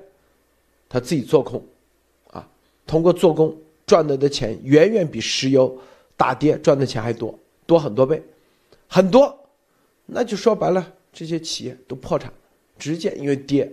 [0.89, 1.63] 他自己做空，
[2.31, 2.49] 啊，
[2.87, 5.79] 通过做空赚的的钱远远比石油
[6.17, 7.37] 大跌赚的钱还多，
[7.67, 8.19] 多很多倍，
[8.87, 9.37] 很多，
[10.07, 12.33] 那就说白了，这些企业都破产，
[12.79, 13.71] 直接因为跌，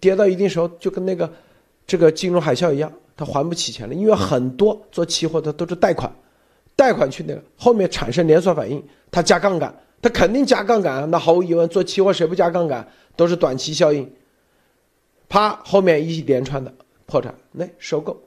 [0.00, 1.30] 跌到一定时候就跟那个
[1.86, 6.10] 这个金融海啸一样，他还不起钱了，因为很多做期货的都是贷款。
[6.74, 11.04] 贷款去那个后面产生连锁反应，他加杠杆，他肯定加杠杆啊。
[11.04, 12.88] 那毫无疑问，做期货谁不加杠杆？
[13.14, 14.10] 都是短期效应。
[15.28, 16.72] 啪，后面一连串的
[17.04, 18.18] 破产，那收购，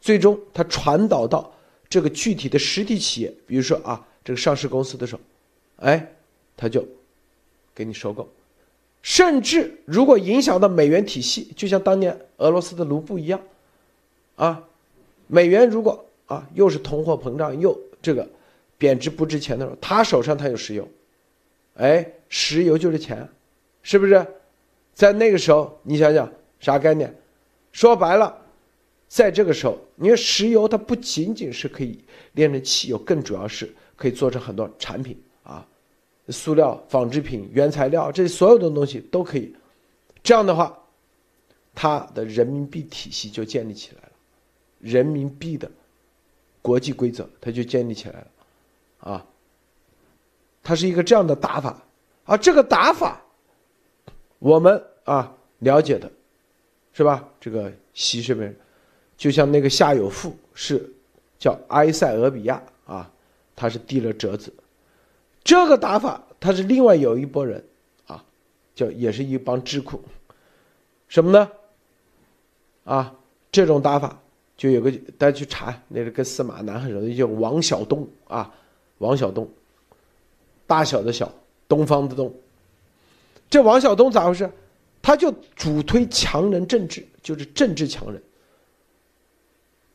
[0.00, 1.52] 最终它传导到
[1.88, 5.20] 这个具体的实体企业，比如说啊，这个上市公司的时候，
[5.78, 6.12] 哎，
[6.56, 6.86] 他就
[7.74, 8.28] 给你收购。
[9.02, 13.40] 甚至如果影响到美元体系，就像当年俄罗斯的卢布一样，
[14.40, 14.64] 啊，
[15.26, 16.04] 美元如果。
[16.30, 18.24] 啊，又是通货膨胀，又这个
[18.78, 20.88] 贬值不值钱的时候，他手上他有石油，
[21.74, 23.28] 哎，石油就是钱，
[23.82, 24.24] 是不是？
[24.94, 27.12] 在那个时候，你想想啥概念？
[27.72, 28.32] 说白了，
[29.08, 31.98] 在这个时候，因为石油它不仅仅是可以
[32.34, 35.66] 炼成汽油，更主要是可以做成很多产品啊，
[36.28, 39.52] 塑料、纺织品、原材料，这所有的东西都可以。
[40.22, 40.78] 这样的话，
[41.74, 44.09] 它的人民币体系就建立起来了，
[44.80, 45.70] 人民币的。
[46.62, 48.26] 国际规则，它就建立起来了，
[49.10, 49.26] 啊，
[50.62, 51.82] 它是一个这样的打法，
[52.26, 53.18] 啊，这个打法，
[54.38, 56.12] 我们啊了解的，
[56.92, 57.26] 是吧？
[57.40, 58.54] 这个西这边，
[59.16, 60.86] 就像那个夏有富是
[61.38, 63.10] 叫埃塞俄比亚啊，
[63.56, 64.52] 他是递了折子，
[65.42, 67.64] 这个打法，他是另外有一波人
[68.06, 68.22] 啊，
[68.74, 69.98] 叫也是一帮智库，
[71.08, 71.50] 什么呢？
[72.84, 73.16] 啊，
[73.50, 74.20] 这种打法。
[74.60, 78.52] 就有个大家去查，那个跟司马南很熟的，叫王小东啊，
[78.98, 79.48] 王小东，
[80.66, 81.32] 大小的小，
[81.66, 82.30] 东方的东。
[83.48, 84.50] 这王小东咋回事？
[85.00, 88.22] 他就主推强人政治，就是政治强人。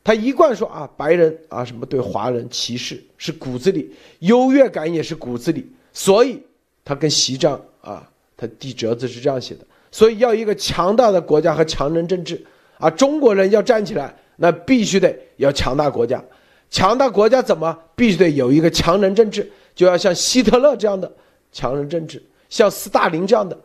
[0.02, 6.42] 他一贯说啊，白人啊什么对华人歧视是骨子里，优越感也是骨子里，所以
[6.84, 9.64] 他跟习章啊，他递折子是这样写的。
[9.92, 12.44] 所以要一个强大的国家和强人政治
[12.78, 14.12] 啊，中国人要站起来。
[14.36, 16.22] 那必须得要强大国家，
[16.70, 21.10] 强大国家怎么必须得有一个强人政治，就要像希特勒这样的
[21.50, 23.58] 强人政治，像斯大林这样的，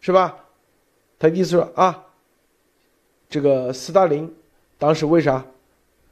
[0.00, 0.34] 是吧？
[1.18, 2.04] 他意思说啊，
[3.28, 4.34] 这个斯大林
[4.78, 5.44] 当时为啥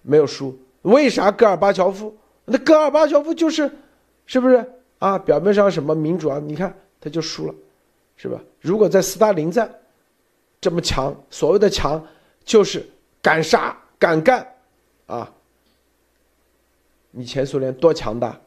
[0.02, 0.56] 没有输？
[0.82, 2.14] 为啥戈尔巴乔夫？
[2.44, 3.70] 那戈尔巴乔夫就是，
[4.26, 4.64] 是不是
[4.98, 5.18] 啊？
[5.18, 6.38] 表面上什么民主啊？
[6.44, 7.54] 你看他就输了，
[8.16, 8.40] 是吧？
[8.60, 9.68] 如果在斯大林在，
[10.60, 12.06] 这么强，所谓的强
[12.44, 12.86] 就是。
[13.22, 14.54] 敢杀敢干，
[15.06, 15.32] 啊！
[17.10, 18.40] 你前苏联多强大，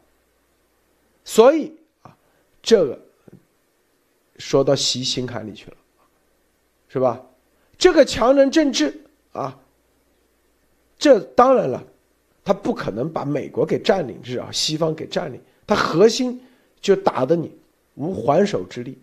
[1.24, 2.16] 所以啊，
[2.62, 3.00] 这个
[4.38, 5.78] 说到习心坎里去了，
[6.88, 7.22] 是吧？
[7.78, 9.02] 这个强人政治
[9.34, 9.60] 啊，
[10.98, 11.84] 这当然了，
[12.44, 16.42] 他不可能把美国给占领，是啊，西方给占领，他核心
[16.80, 17.56] 就打的你
[17.96, 18.98] 无还手之力，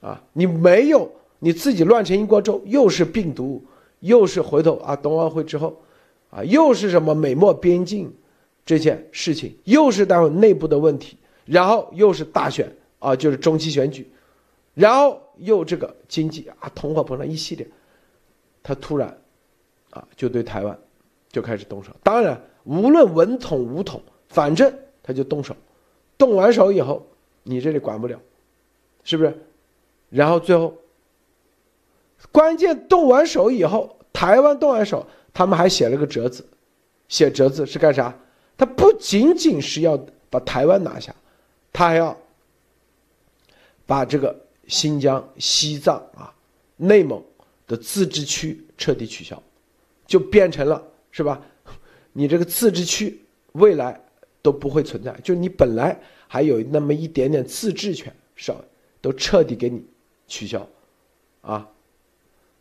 [0.00, 3.64] 啊，你没有你自己乱成一锅粥，又是病毒。
[4.00, 5.82] 又是回头啊，冬奥会之后，
[6.30, 8.12] 啊，又是什么美墨边境
[8.66, 14.10] 这件事情，又是待会内部的问题，然后又是大选啊，就是中期选举，
[14.74, 17.66] 然后又这个经济啊，通货膨胀一系列，
[18.62, 19.16] 他突然
[19.90, 20.78] 啊，就对台湾
[21.30, 21.90] 就开始动手。
[22.02, 25.56] 当然，无论文统武统，反正他就动手，
[26.18, 27.06] 动完手以后，
[27.42, 28.20] 你这里管不了，
[29.02, 29.34] 是不是？
[30.10, 30.74] 然后最后。
[32.32, 36.44] 关键动完手以后，台湾动完手，他们还写了个折子，
[37.08, 38.16] 写折子是干啥？
[38.56, 39.98] 他不仅仅是要
[40.30, 41.14] 把台湾拿下，
[41.72, 42.16] 他还要
[43.86, 44.34] 把这个
[44.66, 46.32] 新疆、西藏啊、
[46.76, 47.22] 内蒙
[47.66, 49.42] 的自治区彻底取消，
[50.06, 51.40] 就变成了是吧？
[52.12, 53.20] 你这个自治区
[53.52, 54.00] 未来
[54.40, 58.64] 都不会存在，就你本来还有那么一点点自治权，少
[59.00, 59.84] 都彻底给你
[60.28, 60.64] 取消，
[61.40, 61.68] 啊，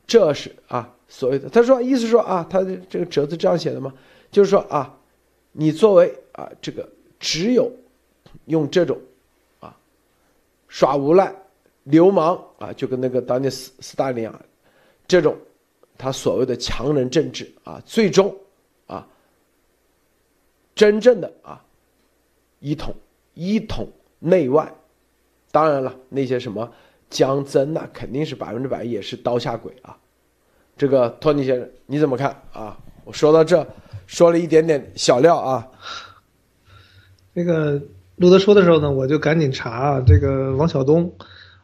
[0.05, 1.49] 这是啊所谓的。
[1.49, 3.93] 他说意思说啊，他的这个折子这样写的吗？
[4.31, 4.95] 就是说啊，
[5.51, 6.87] 你作为啊这个
[7.19, 7.71] 只有
[8.45, 8.99] 用这种
[9.59, 9.75] 啊
[10.67, 11.33] 耍无赖、
[11.83, 14.41] 流氓啊，就跟那个当年斯斯大林啊
[15.07, 15.37] 这种
[15.97, 18.35] 他所谓的强人政治啊，最终
[18.87, 19.07] 啊
[20.75, 21.63] 真正的啊
[22.59, 22.93] 一统
[23.33, 23.87] 一统
[24.19, 24.73] 内外。
[25.51, 26.73] 当然了，那些什么
[27.13, 29.95] 江增那肯定是百分之百也是刀下鬼啊。
[30.75, 32.77] 这个托尼先生你怎么看啊？
[33.05, 33.65] 我说到这。
[34.05, 35.67] 说了一点点小料啊，
[37.33, 37.81] 那个
[38.17, 41.13] 路德说的时候呢，我就赶紧查啊这个王晓东，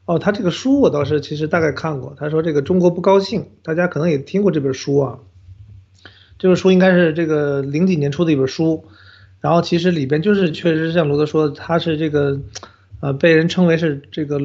[0.05, 2.15] 哦，他这个书我倒是其实大概看过。
[2.17, 5.19] 他说这个中国不高兴，大家可能也听过这本书啊。
[6.39, 8.85] 这本书应该是这个零几年出的一本书，
[9.41, 12.39] 然后其实里边就是确实像罗德说，他是这个，
[13.01, 14.39] 呃，被人称为是这个，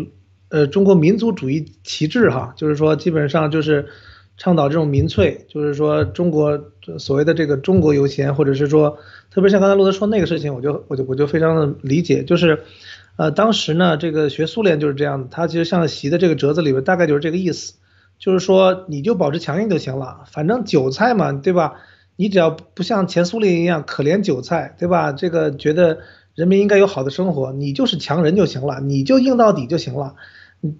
[0.48, 3.87] 呃，中国民族主义旗帜哈，就是说基本上就是。
[4.37, 6.61] 倡导这种民粹，就是说中国
[6.98, 8.98] 所谓的这个中国优先，或者是说，
[9.30, 12.64] 特别像刚才罗德说那个事情，我就我就我就非常的理解，就是，
[13.14, 17.74] 呃，当时呢，这个学苏联就是这样的，他其实像习的这个折子里边大概就是这个意思，
[18.18, 21.74] 就是说你就保持强硬就行了，反正韭菜嘛，对吧？
[22.16, 25.12] 你只要不像前苏联一样可怜韭菜，对吧？
[25.12, 26.00] 这个觉得
[26.35, 30.14] 人民应该有好的生活，你就是强人就行了，你就硬到底就行了，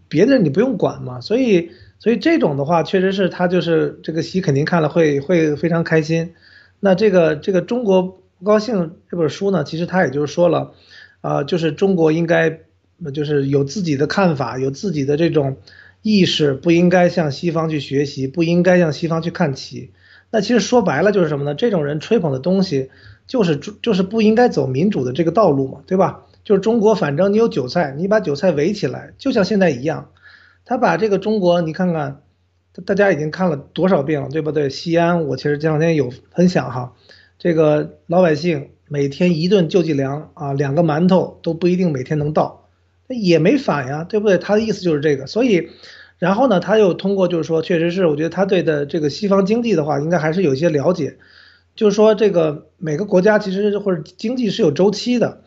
[0.09, 1.71] 别的你不用管嘛，所以。
[2.01, 6.35] 所以这种的话，确实是他就是这个习肯定看了会会非常开心。
[6.79, 10.73] 那这个这个中国不高兴这本书呢，其实他也就是说了，
[11.23, 12.61] 啊，就是中国应该
[13.15, 15.57] 就是有自己的看法，有自己的这种
[16.03, 19.91] 意识，不应该向西方去学习，不应该向西方去看齐。
[20.31, 21.55] 那其实说白了就是什么呢？
[21.55, 22.91] 这种人吹捧的东西，
[23.27, 26.27] 就是就是不应该走民主的这个道路嘛，对吧？
[26.45, 30.11] 就是中国反正你有韭菜，你把韭菜围起来，就像现在一样。
[30.67, 32.23] 他把这个中国，你看看，
[32.87, 34.69] 大家已经看了多少遍了，对不对？
[34.71, 36.93] 西安，我其实这两天有分享哈，
[37.39, 42.67] 这个老百姓每天一顿救济粮啊，两个馒头都不一定每天能到，
[43.09, 44.39] 也没反呀，对不对？
[44.39, 45.69] 他的意思就是这个，所以，
[46.19, 51.17] 然后呢，他又通过就是说，确实是我觉得他对的这个西方经济的话，应该还是有一些了解，
[51.77, 55.41] 就是说这个每个国家其实或者经济是有周期的。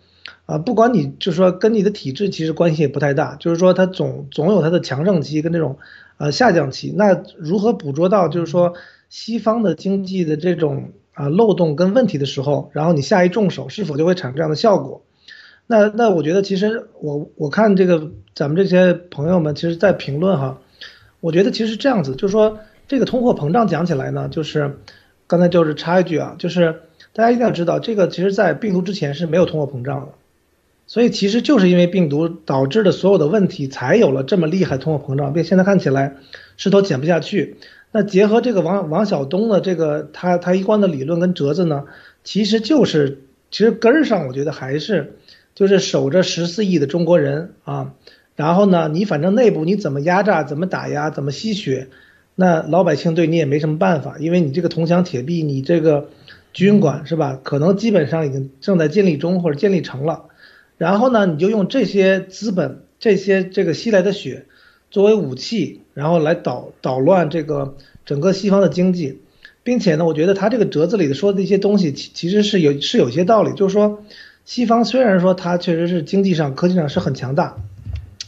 [0.46, 5.78] 啊，不管你就是说跟你的体质其实关系也不太大，就是说它总总有它的强盛期跟这种，
[6.18, 6.94] 呃下降期。
[6.96, 8.74] 那如何捕捉到就是说
[9.10, 15.04] 西方的经济的这种啊漏洞跟问题的时候，然后你下一重手，是否就会产生这样的效果？
[15.66, 20.62] 那那我觉得其实我我看这个咱们这些朋友们其实在评论哈，
[21.20, 24.78] 我觉得其实这样子，就是说这个通货膨胀讲起来呢，就是
[25.28, 26.82] 刚才就是插一句啊，就是
[27.14, 30.08] 大家一定要知道，这个其实在病毒之前是没有通货膨胀的。
[30.90, 36.16] 所以其实就是因为病毒导致的所有的问题，才有了这么厉害通货膨胀，并现在看起来
[36.56, 37.58] 势头减不下去。
[37.92, 41.86] 那结合这个王王晓东的这个他他一贯的理论跟折子呢，
[42.24, 45.16] 其实就是其实根儿上我觉得还是
[45.56, 47.94] 就是守着十四亿的中国人啊，
[48.36, 51.88] 然后呢你反正内部你怎么压榨怎么打压怎么吸血，
[52.40, 56.12] 那老百姓对你也没什么办法，因为你这个铜墙铁壁你这个
[56.54, 60.26] 军管是吧，可能基本上已经正在建立中或者建立成了。
[60.78, 64.46] 然后呢，你就用这些资本、这些这个吸来的血，
[64.92, 69.20] 作为武器，然后来捣捣乱这个整个西方的经济，
[69.64, 73.52] 并且呢，我觉得他这个折子里的说的一些东西，其其实是有是有些道理。
[73.56, 74.04] 就是说，
[74.46, 77.58] 西方虽然说它确实是经济上、科技上是很强大，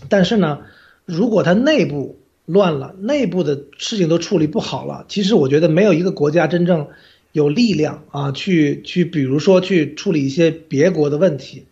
[0.09, 0.61] 但是呢，
[1.05, 2.17] 如果它内部
[2.49, 6.87] 乱了，内部的事情都处理不好了，其实我觉得没有一个国家真正
[7.31, 11.65] 有力量啊，去去比如说去处理一些别国的问题。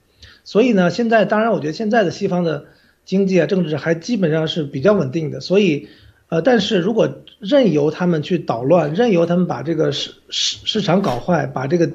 [0.43, 2.65] 所以呢，现在当然，我觉得现在的西方的
[3.05, 5.39] 经济啊、政治还基本上是比较稳定的。
[5.39, 5.87] 所以，
[6.29, 11.89] 呃，但是如果任由他们去捣乱，任由他们把这个市市市场搞坏，把这个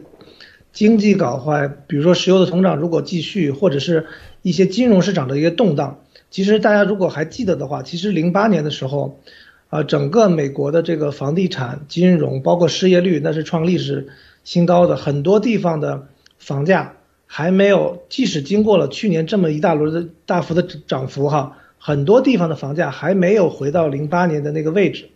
[0.73, 4.07] 经济搞坏，比如说石油的通胀如果继续，或者是
[4.43, 6.02] 一些金融市场的一些动荡，
[6.33, 9.21] 其实大家如果还记得的话，其实零八年的时候，
[9.69, 14.09] 啊，整个美国的这个房地产、金融，包括失业率，那是创历史
[14.43, 16.09] 新高的，很多地方的
[16.39, 16.95] 房价。
[17.35, 25.09] 还没有，即使经过了去年这么一大轮的大幅的涨幅，哈，很多地方的房价还没有回到零八年的那个位置，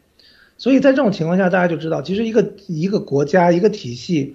[0.56, 4.34] 所以在这种情况下，大家就知道，其实一个一个国家一个体系，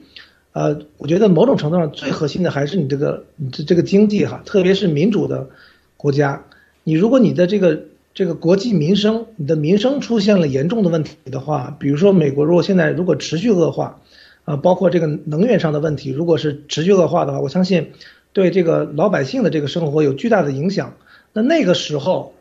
[0.52, 5.50] 呃，我觉得某种程度上最核心的还是你这个你这这个经济哈，特别是民主的
[5.98, 6.46] 国家，
[6.84, 14.02] 你如果你的这个这个国际民生，你的民生出现了严重的问题的话，比如说美国如果现在如果持续恶化，
[14.46, 17.92] 啊，包括这个能源上的问题，如果是持续恶化的话，我相信
[18.34, 20.96] 对这个老百姓的这个生活有巨大的影响。
[21.34, 22.34] 那那个时候，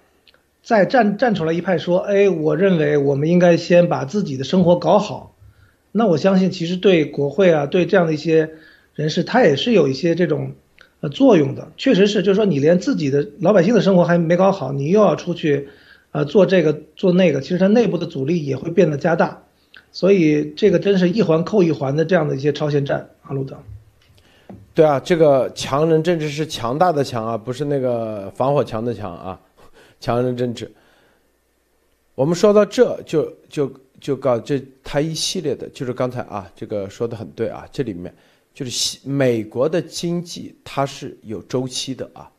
[0.62, 5.36] 再站站出来一派说，哎，我认为我们应该先把自己的生活搞好。
[5.92, 8.50] 那我相信，其实对国会啊，对这样的一些
[8.94, 10.52] 人士，他也是有一些这种。
[11.00, 15.68] 呃，作用的确实是，就是说你连自己的老百姓的生活还没搞好，你又要出去，
[16.12, 19.42] 呃，做这个做那个，其实它内部的阻力也会变得加大，
[19.92, 23.56] 所以这个真是一环扣一环的这样的一些超限战啊，路德。
[24.74, 29.40] 对啊，这个强人政治是强大的强啊，不是那个防火墙的墙啊，
[30.00, 30.70] 强人政治。
[32.14, 38.14] 我们说到这就就就搞这他一系列的，就是刚才啊，这个说的很对啊，这里面。
[38.60, 42.30] 就是美国的经济，它是有周期的啊。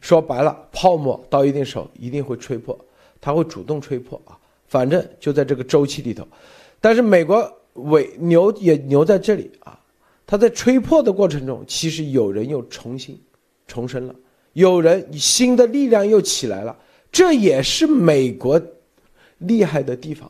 [0.00, 2.76] 说白了，泡沫到一定时候一定会吹破，
[3.20, 4.36] 它会主动吹破啊。
[4.66, 6.26] 反正就在这个周期里头，
[6.80, 9.78] 但是美国尾牛也牛在这里啊。
[10.26, 13.16] 它在吹破的过程中，其实有人又重新
[13.68, 14.14] 重生了，
[14.54, 16.76] 有人新的力量又起来了。
[17.12, 18.60] 这也是美国
[19.38, 20.28] 厉害的地方，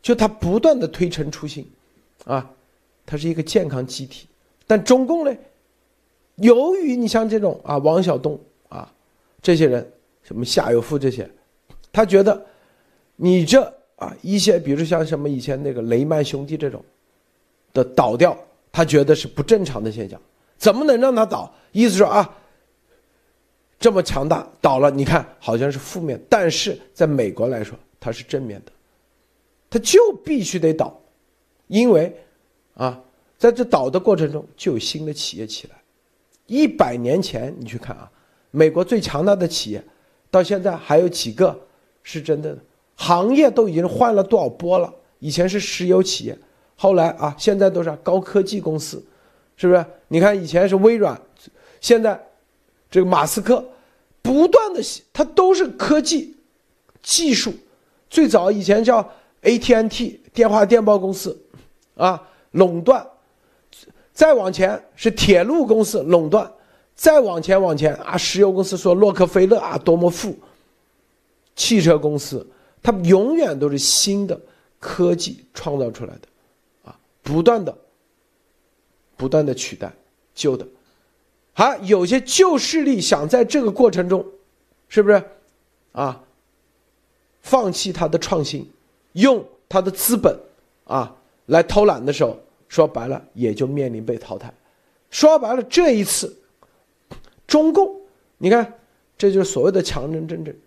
[0.00, 1.70] 就它不断的推陈出新
[2.24, 2.50] 啊，
[3.04, 4.28] 它是一个健康机体。
[4.66, 5.36] 但中共呢？
[6.36, 8.90] 由于你像这种啊，王晓东啊，
[9.42, 9.92] 这些人，
[10.22, 11.28] 什么夏有富这些，
[11.92, 12.42] 他觉得
[13.16, 13.62] 你这
[13.96, 16.82] 啊一些，比如像什么以前那个雷曼兄弟这种
[17.74, 18.36] 的倒掉，
[18.72, 20.18] 他觉得是不正常的现象，
[20.56, 21.52] 怎么能让他倒？
[21.70, 22.34] 意思说啊，
[23.78, 28.72] 这么强大倒了，你看好像是负面，但是在美国来说，它是正面的，
[29.68, 30.98] 他就必须得倒，
[31.66, 32.16] 因为
[32.74, 32.98] 啊。
[33.42, 35.74] 在这倒的过程中，就有新的企业起来。
[36.46, 38.08] 一百年前，你去看啊，
[38.52, 39.84] 美国最强大的企业，
[40.30, 41.58] 到现在还有几个
[42.04, 42.56] 是真的？
[42.94, 44.94] 行业都已经换了多少波了？
[45.18, 46.38] 以前是石油企业，
[46.76, 49.04] 后来啊，现在都是高科技公司，
[49.56, 49.84] 是不是？
[50.06, 51.20] 你看以前是微软，
[51.80, 52.24] 现在
[52.88, 53.68] 这个马斯克
[54.22, 54.80] 不断的，
[55.12, 56.36] 他都是科技
[57.02, 57.52] 技术。
[58.08, 59.10] 最早以前叫
[59.42, 61.36] AT&T 电话电报公司，
[61.96, 62.22] 啊，
[62.52, 63.04] 垄断。
[64.14, 66.52] 再往前是铁路公司垄断，
[66.94, 70.38] 再往前往前啊，石油公司说洛克菲勒啊多么富，
[71.56, 72.46] 汽车公司
[72.82, 74.38] 它永远都是新的
[74.78, 76.28] 科技创造出来的，
[76.84, 77.74] 啊，不断的
[79.16, 79.90] 不断的取代
[80.34, 80.66] 旧的，
[81.54, 84.24] 啊，有些旧势力想在这个过程中，
[84.88, 85.24] 是不是
[85.92, 86.22] 啊，
[87.40, 88.70] 放弃它的创新，
[89.12, 90.38] 用它的资本
[90.84, 92.38] 啊来偷懒的时候。
[92.72, 94.50] 说白了，也就面临被淘汰。
[95.10, 96.34] 说白了，这一次，
[97.46, 97.94] 中共，
[98.38, 98.72] 你看，
[99.18, 100.58] 这就是所谓的强人政治。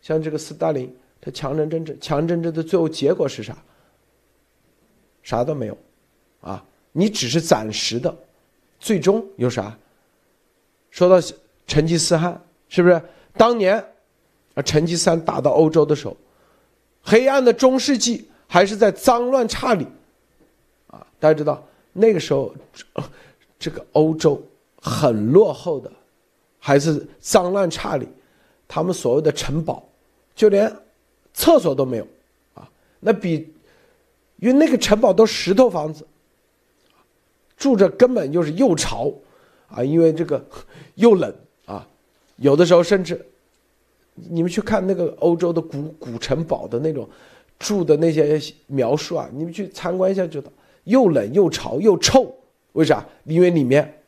[0.00, 3.54] 像这个斯大林，他强人政治，强人政治的最后结果是啥？
[5.22, 5.76] 啥都没有，
[6.40, 8.16] 啊，你只是暂时的，
[8.80, 9.76] 最终有啥？
[10.90, 11.20] 说到
[11.66, 12.98] 成吉思汗，是不是？
[13.34, 13.76] 当年
[14.54, 16.16] 啊，成吉思汗打到欧洲的时候，
[17.02, 19.86] 黑暗的中世纪还是在脏乱差里。
[21.20, 22.54] 大家知道那个时候，
[23.58, 24.40] 这个欧洲
[24.80, 25.90] 很落后的，
[26.58, 28.06] 还是脏乱差里，
[28.68, 29.88] 他们所谓的城堡，
[30.34, 30.72] 就连
[31.34, 32.06] 厕所都没有，
[32.54, 32.68] 啊，
[33.00, 33.52] 那比，
[34.36, 36.06] 因为那个城堡都石头房子，
[37.56, 39.12] 住着根本就是又潮，
[39.68, 40.44] 啊，因为这个
[40.94, 41.34] 又冷
[41.66, 41.86] 啊，
[42.36, 43.20] 有的时候甚至，
[44.14, 47.08] 你们去看那个欧洲的古古城堡的那种
[47.58, 50.52] 住的那些描述啊，你们去参观一下就知道。
[50.88, 52.34] 又冷又潮又臭，
[52.72, 53.06] 为啥？
[53.24, 54.02] 因为里面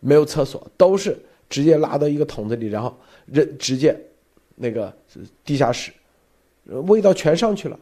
[0.00, 1.16] 没有厕所，都是
[1.48, 2.92] 直接拉到一个桶子里，然后
[3.26, 3.96] 扔直接
[4.56, 4.92] 那个
[5.44, 5.92] 地下室，
[6.64, 7.78] 味道全上去了。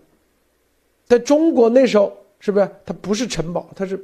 [1.06, 3.98] 在中国那时候，是不是它不是城堡，它是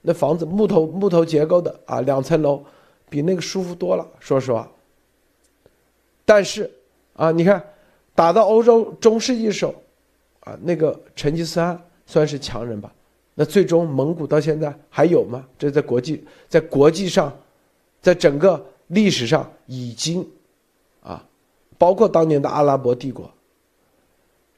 [0.00, 2.64] 那房子木头木头结构的啊，两层楼，
[3.10, 4.08] 比那个舒服多了。
[4.20, 4.70] 说实话，
[6.24, 6.70] 但是
[7.12, 7.62] 啊，你看
[8.14, 9.74] 打到欧洲中世纪时候，
[10.40, 11.78] 啊，那个成吉思汗。
[12.06, 12.92] 算是强人吧，
[13.34, 15.44] 那最终蒙古到现在还有吗？
[15.58, 17.34] 这在国际，在国际上，
[18.02, 20.28] 在整个历史上已经，
[21.02, 21.26] 啊，
[21.78, 23.32] 包括当年的阿拉伯帝国，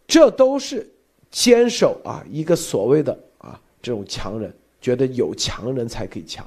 [0.09, 0.87] 这都是
[1.31, 6.45] 坚守啊一个所谓的啊这种强人，觉得有强人才可以强，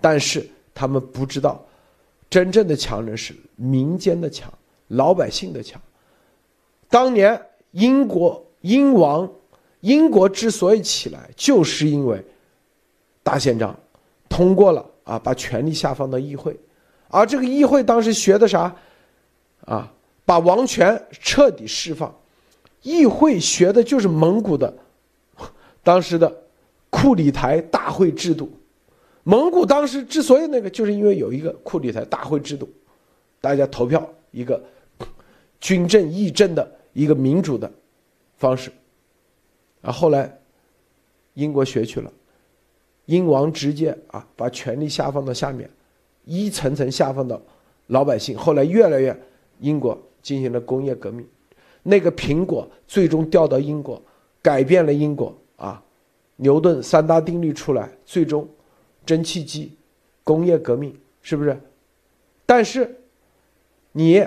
[0.00, 1.62] 但是他们不知道，
[2.30, 4.50] 真正的强人是民间的强，
[4.88, 5.80] 老百姓的强。
[6.88, 7.40] 当年
[7.72, 9.30] 英国英王。
[9.84, 12.24] 英国之所以起来，就是因为
[13.22, 13.78] 大宪章
[14.30, 16.58] 通过了啊，把权力下放到议会，
[17.08, 18.74] 而这个议会当时学的啥
[19.66, 19.92] 啊？
[20.24, 22.12] 把王权彻底释放。
[22.80, 24.74] 议会学的就是蒙古的
[25.82, 26.34] 当时的
[26.88, 28.50] 库里台大会制度。
[29.22, 32.66] 蒙古当时之所以那个，就是因为有一个库里台大会制度，
[33.38, 34.62] 大家投票一个
[35.60, 37.70] 军政议政的一个民主的
[38.38, 38.72] 方式。
[39.84, 40.40] 啊，后来
[41.34, 42.12] 英国学去了，
[43.06, 45.68] 英王直接啊把权力下放到下面，
[46.24, 47.40] 一层层下放到
[47.88, 48.36] 老百姓。
[48.36, 49.16] 后来越来越，
[49.60, 51.26] 英国进行了工业革命，
[51.82, 54.02] 那个苹果最终掉到英国，
[54.40, 55.82] 改变了英国啊，
[56.36, 58.48] 牛顿三大定律出来，最终。
[59.06, 59.70] 蒸汽机，
[60.22, 61.60] 工业革命是不是？
[62.46, 62.98] 但是，
[63.92, 64.26] 你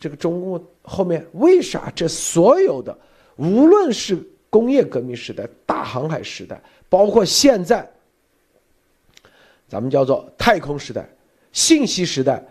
[0.00, 2.96] 这个中共后面为啥这所有的，
[3.36, 7.88] 无论是工业革命时代、大航海时代，包括现在，
[9.68, 11.08] 咱们叫做太空时代、
[11.52, 12.42] 信息时代，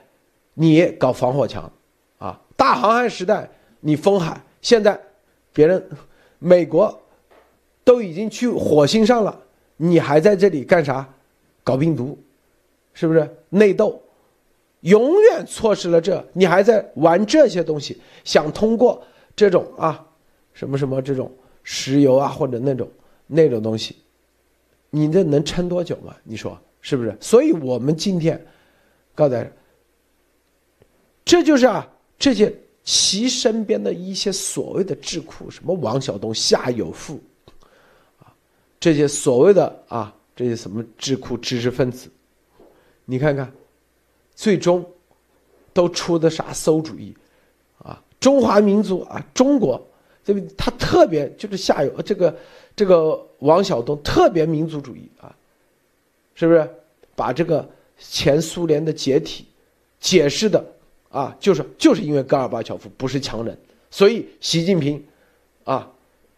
[0.53, 1.71] 你搞防火墙，
[2.17, 4.99] 啊，大航海时代你封海，现在
[5.53, 5.89] 别人
[6.39, 7.01] 美国
[7.83, 9.41] 都已经去火星上了，
[9.77, 11.07] 你还在这里干啥？
[11.63, 12.17] 搞病毒，
[12.93, 14.01] 是不是内斗？
[14.81, 19.03] 永远错失了这，你还在玩这些东西，想通过
[19.35, 20.05] 这种啊，
[20.53, 21.31] 什么什么这种
[21.65, 22.89] 石油啊或者那种
[23.27, 23.97] 那种东西，
[24.89, 26.15] 你这能撑多久吗？
[26.23, 27.13] 你说是不是？
[27.19, 28.41] 所以我们今天
[29.13, 29.51] 告诉大家，
[31.25, 31.85] 这就是啊，
[32.17, 37.19] 这些其身边的一些所谓的智库，什么王晓东、夏有富，
[38.19, 38.31] 啊，
[38.79, 40.15] 这些所谓的啊。
[40.37, 42.09] 这些什么智库知识分子，
[43.05, 43.49] 你看看，
[44.35, 44.85] 最终
[45.71, 47.15] 都出的啥馊主意
[47.77, 48.03] 啊？
[48.19, 49.81] 中华民族啊，中国
[50.25, 52.35] 这个他特别就是下游这个
[52.75, 55.33] 这个王晓东特别民族主义啊，
[56.33, 56.69] 是不是？
[57.15, 57.65] 把这个
[57.97, 59.45] 前苏联的解体
[60.01, 60.65] 解释的
[61.09, 63.57] 啊，就是就是因为戈尔巴乔夫不是强人，
[63.89, 65.01] 所以习近平
[65.63, 65.89] 啊。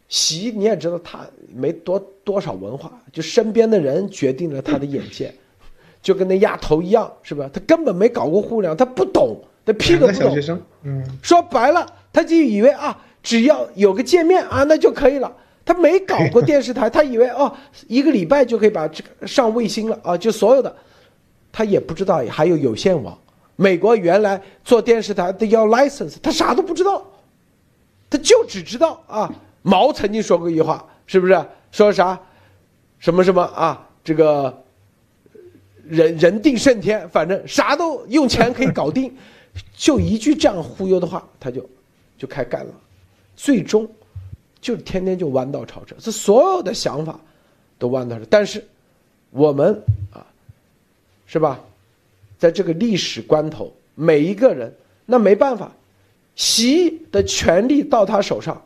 [0.09, 5.33] 习你也知道他没多多少文化，就身边的人决定了他的眼界，
[6.01, 7.49] 就跟那丫头一样，是吧？
[7.51, 10.61] 他根本没搞过互联网，他不懂，他屁都不懂。
[10.83, 12.97] 嗯，说白了，他就以为啊，
[13.27, 15.29] 只要有个界面啊，那就可以了。
[15.65, 17.53] 他没搞过电视台，他以为哦，
[17.85, 20.73] 一个礼拜就可以把这个上卫星了啊，就所有的，
[21.51, 23.19] 他也不知道还有有线网。
[23.57, 27.05] 美国原来做电视台的要 license，他啥都不知道，
[28.09, 29.29] 他就只知道啊。
[29.61, 32.17] 毛曾经说过一句话，是不是说啥，
[32.97, 33.85] 什么什么啊？
[34.05, 34.63] 这个
[35.83, 39.13] 人人定胜天，反正啥都用钱可以搞定，
[39.75, 41.69] 就一句这样忽悠的话，他就
[42.17, 42.71] 就开干了，
[43.37, 43.89] 最终
[44.59, 47.17] 就天天就弯道超车，这所有的想法
[47.79, 48.25] 都弯道超。
[48.29, 48.61] 但是
[49.29, 49.81] 我们
[50.11, 50.25] 啊，
[51.25, 51.63] 是吧？
[52.37, 54.75] 在这个历史关头，每一个人
[55.05, 55.71] 那没办法，
[56.35, 58.61] 习的权力到他手上。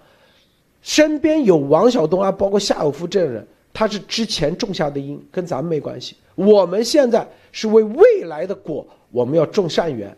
[0.81, 6.15] 身边有王晓东啊，包括夏有夫这样人，他是之前种下的因，跟咱们没关系。
[6.33, 10.15] 我们现在是为未来的果，我们要种善缘，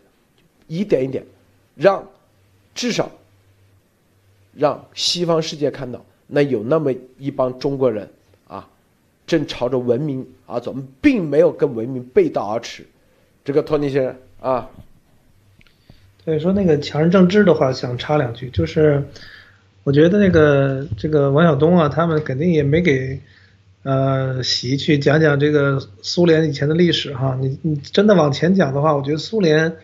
[0.66, 1.22] 一点一点，
[1.74, 2.02] 让
[2.74, 3.10] 至少
[4.56, 8.08] 让西方世界看到，那有那么一帮中国人
[8.46, 8.68] 啊，
[9.26, 12.84] 正朝着文明而走，并没有跟文明背道而驰。
[13.44, 14.70] 这个托尼先生啊，
[16.24, 19.02] 所以说那个强人政治的话，想插两句，就是。
[19.86, 23.20] 我觉得那个这个王晓东啊，他们肯定也没给，
[23.82, 27.36] 呃，习去讲讲这个苏联以前的历史哈。
[27.38, 29.76] 你你真的往前讲的话，我觉得苏联，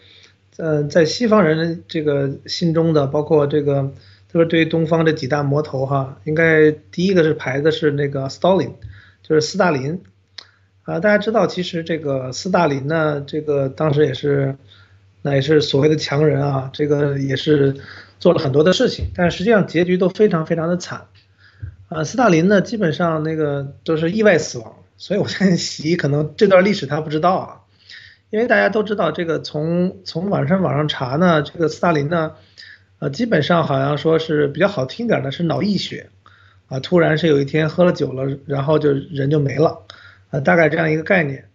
[0.57, 3.93] 呃，在西方人这个心中的，包括这个，
[4.31, 8.75] 特别对于东方这几大魔头哈，应该第一个是排的是那个斯大林，
[9.23, 10.03] 就是斯大林，
[10.83, 14.57] 啊，大家知道其实这个斯大林呢，这个当时也是，
[15.23, 17.77] 那也是所谓的强人啊，这个也是。
[18.21, 21.07] 做了很多的事情，但实际上结局都非常非常的惨，
[21.89, 27.61] 啊，斯大林呢基本上那个都是意外死亡，所以我相信习可能这段历史他不知道啊，
[28.29, 32.33] 因为大家都知道这个从从网上网上查呢，这个斯大林呢，
[33.01, 36.11] 呃，基本上好像说是比较好听点的是脑溢血，
[36.69, 39.87] 啊，突然是有一天喝了酒了，然后就人就没了，
[40.31, 41.49] 啊，大概这样一个概念，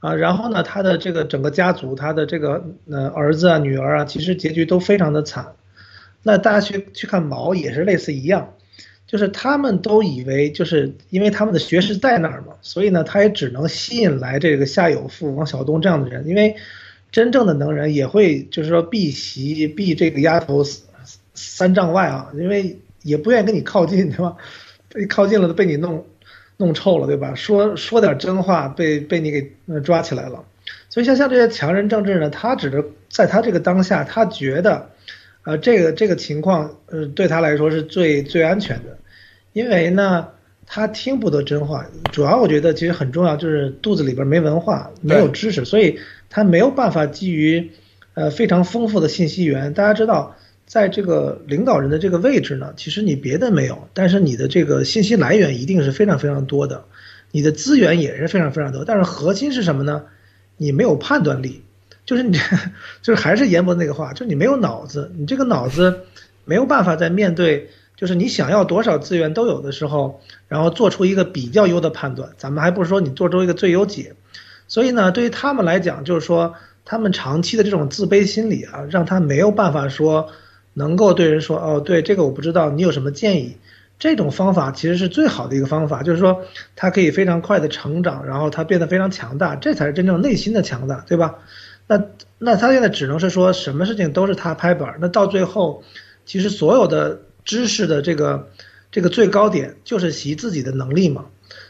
[0.00, 5.54] 啊，然后呢，他的这个整个家族，他的这个呃儿子啊女儿啊，其实结局都非常的惨。
[6.22, 8.54] 那大家去去看毛也是类似一样，
[9.06, 16.56] 就是他们都以为就是因为他们的学识在那儿嘛，所以呢，他也只能吸引来这个夏有富、王晓东这样的人，因为
[17.12, 20.64] 真正的能人也会就是说避席避这个丫头
[21.34, 24.36] 三丈外啊，因为也不愿意跟你靠近，对吧？
[24.88, 26.04] 被靠近了都被你弄
[26.56, 27.34] 弄臭了，对吧？
[27.34, 29.52] 说说点真话被被你给
[29.84, 30.44] 抓起来了，
[30.88, 34.90] 所以像像这些强人政治呢，他只是在他这个当下，他觉得。
[35.42, 38.98] 呃，这个这个情况，呃，对他来说是最最安全的，
[39.54, 40.28] 因为呢，
[40.66, 41.86] 他听不得真话。
[42.12, 45.98] 主要我觉得其实很重要，就是肚子里边没文化，没有知识，所以
[46.30, 47.72] 他没有办法基于，
[48.14, 49.74] 呃，非常丰富的信息源。
[49.74, 56.84] 大家知道，在这个领导人的这个位置呢，其实你别的没有，但是你的这个信息来源一定是非常非常多的，
[57.30, 58.86] 你的资源也是非常非常多。
[58.86, 60.04] 但是核心是什么呢？
[60.56, 61.62] 你没有判断力。
[62.06, 62.38] 就是你，
[63.02, 66.00] 就是还是严博那个话，就是你没有脑子，你这个脑子
[66.44, 72.30] 没有办法在面对，就是你想要多少资源都有的时候，然后做出一个比较优的判断。
[72.36, 74.14] 咱们还不是说你做出一个最优解，
[74.70, 76.54] 所以呢，对于他们来讲，就是说
[76.84, 80.28] 他们长期的这种自卑心理啊，让他没有办法说
[80.72, 83.56] 能够对人说，哦，对这个我不知道，你有什么建议？
[83.98, 86.44] 这种方法其实是最好的一个方法，就是说
[86.76, 91.40] 他可以非常快的成长，然后他变得非常强大，这才是真正内心的强大，对吧？
[91.86, 92.02] 那
[92.38, 95.82] 那他现在只能是说什么事情都是他拍板，那到最后，
[96.24, 98.48] 其实所有的知识的这个
[98.92, 101.26] 这个最高点就是习自己的能力嘛。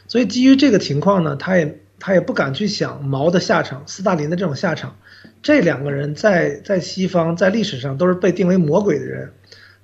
[0.07, 4.97] 所以基于这个情况呢，他也他也不敢去想毛的下场，斯大林的这种下场。
[5.41, 9.31] 这两个人在在西方在历史上都是被定为魔鬼的人，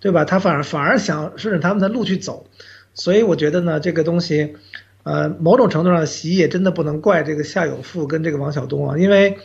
[0.02, 0.26] 对吧？
[0.26, 2.46] 他反而反而想顺着他们的路去走。
[2.94, 4.56] 所以我觉得呢，这个东西，
[5.04, 9.38] 呃，某种程度上习也真的不能怪这个夏有富跟这个王晓东啊，因为。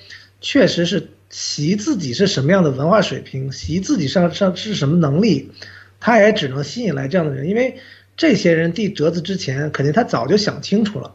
[0.45, 5.53] 确实是习自己是什么样的文化水平，习自己上上是什么能力，
[6.01, 7.77] 他也只能吸引来这样的人，因为
[8.17, 11.15] 这些人递折子之前，肯定他早就想清楚了，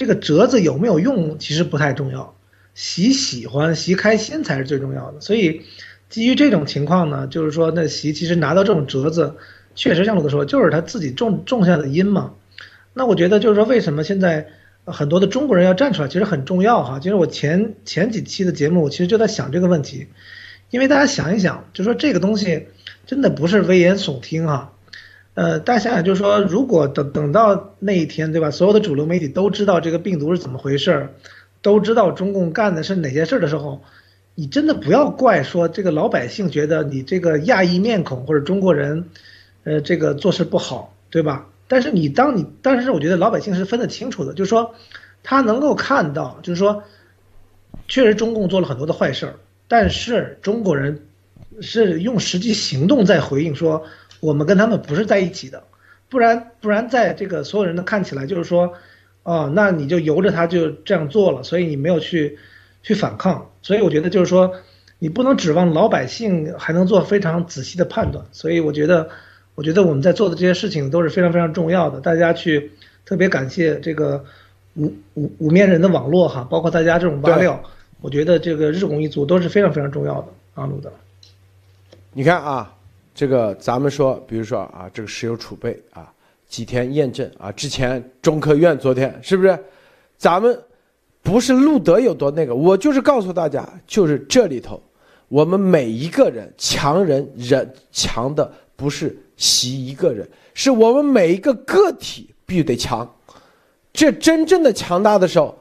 [0.00, 2.34] 这个折子有没有用其实不太重要，
[2.72, 5.20] 习喜欢习开心才是最重要的。
[5.20, 5.60] 所以
[6.08, 9.34] 基于这种情况呢，就是说那习其实拿到这种折子，
[9.74, 12.32] 确实像鲁德说，就是他自己种种下的因嘛。
[12.94, 14.48] 那我觉得就是说为什么现在。
[14.86, 16.98] 很多的中国人要站出来，其实很重要哈。
[16.98, 20.06] 其实我前前几期的节目，我其实就在想这个问题，
[20.70, 22.66] 因为大家想一想，就说这个东西
[23.06, 24.72] 真的不是危言耸听哈。
[25.40, 28.50] 呃，大家想想，就是说，如果等等到那一天，对吧？
[28.50, 31.14] 所有的主流媒体都知道这个病毒是怎么回事儿，
[31.62, 33.80] 都知道中共干的是哪些事儿的时候，
[34.34, 39.06] 你真的不要怪说这个老百姓觉得你这个亚裔面孔或者中国人，
[39.64, 41.46] 呃，这个做事不好，对吧？
[41.68, 44.74] 但是你当你，但是我觉得老百姓是分得清楚的，就是说，
[45.22, 46.82] 他能够看到，就是说，
[47.88, 49.36] 确实中共做了很多的坏事儿，
[49.68, 51.00] 但是中国人
[51.62, 53.82] 是用实际行动在回应，说
[54.20, 55.64] 我们跟他们不是在一起的，
[56.08, 58.74] 不然不然在这个所有人的看起来就是说，
[59.22, 62.38] 哦，那你就由着他就这样做了，所以你没有去
[62.82, 64.52] 去反抗，所以我觉得就是说，
[64.98, 69.08] 你不能指望老百姓还能做非常仔细的判断，所以我觉得。
[69.56, 72.70] 我觉得我们在做的这些事情都是非常非常重要的，大家去
[73.04, 74.24] 特别感谢这个
[74.74, 77.62] 五五五面人的网络哈，包括大家这种挖料，
[78.00, 80.90] 我觉得这个日拱一卒都是非常非常重要的啊，鲁德。
[82.14, 82.74] 你看啊，
[83.20, 86.10] 这个咱们说，比如说啊，这个石油储备啊，
[86.48, 89.62] 几天验证啊，之前中科院昨天是不是？
[90.16, 90.58] 咱们
[91.20, 94.82] 不是路德有多那个，我就是告诉大家，就是这里头，
[95.28, 99.14] 我们每一个人强人人强的不是。
[99.36, 103.06] 习一个人，是我们每一个个体必须得强，
[103.92, 105.58] 这真正的强大的时候，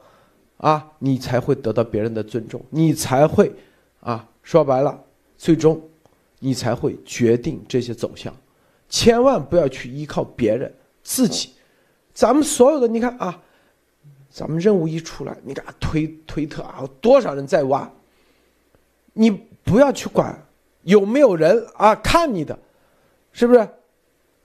[0.56, 3.52] 啊，你才会得到别人的尊重，你才会，
[4.00, 4.98] 啊，说白了，
[5.38, 5.82] 最终，
[6.40, 8.36] 你才会决定这些走向，
[8.90, 10.74] 千万不要去依靠别人，
[11.04, 11.52] 自己，
[12.14, 13.42] 咱们所有的，你看啊，
[14.30, 17.92] 咱们任务一出来，你看推推特啊，多少人在挖，
[19.14, 19.30] 你
[19.64, 20.48] 不要去管
[20.84, 22.58] 有没有人啊看你的。
[23.32, 23.70] 是不是？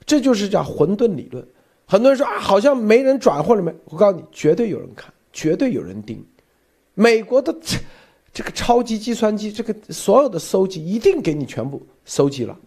[0.05, 1.45] 这就是叫混沌理论。
[1.87, 6.23] 很多人说啊，好像没人转或者没，我告诉你，绝对有人看，绝对有人盯。
[6.93, 7.53] 美国的
[8.35, 12.59] 这个超级计算机，这个所有的搜集一定给你全部搜集了。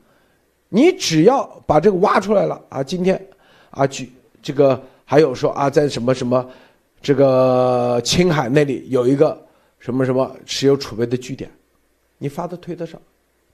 [0.70, 3.22] 你只要把这个挖出来了啊，今天
[3.68, 4.10] 啊，举
[4.40, 6.50] 这个还有说啊，在什么什么
[7.02, 9.38] 这个青海那里有一个
[9.78, 11.50] 什么什么石油储备的据点，
[12.16, 12.98] 你发到推特上，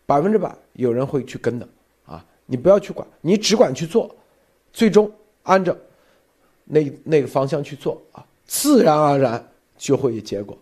[0.07, 1.69] 百分之百有人会去跟的
[2.07, 2.25] 啊。
[2.47, 4.15] 你不要去管，你只管去做，
[4.73, 5.11] 最终
[5.43, 5.77] 按照
[6.65, 9.45] 那那个方向去做啊，自然而然
[9.77, 10.57] 就会有结果，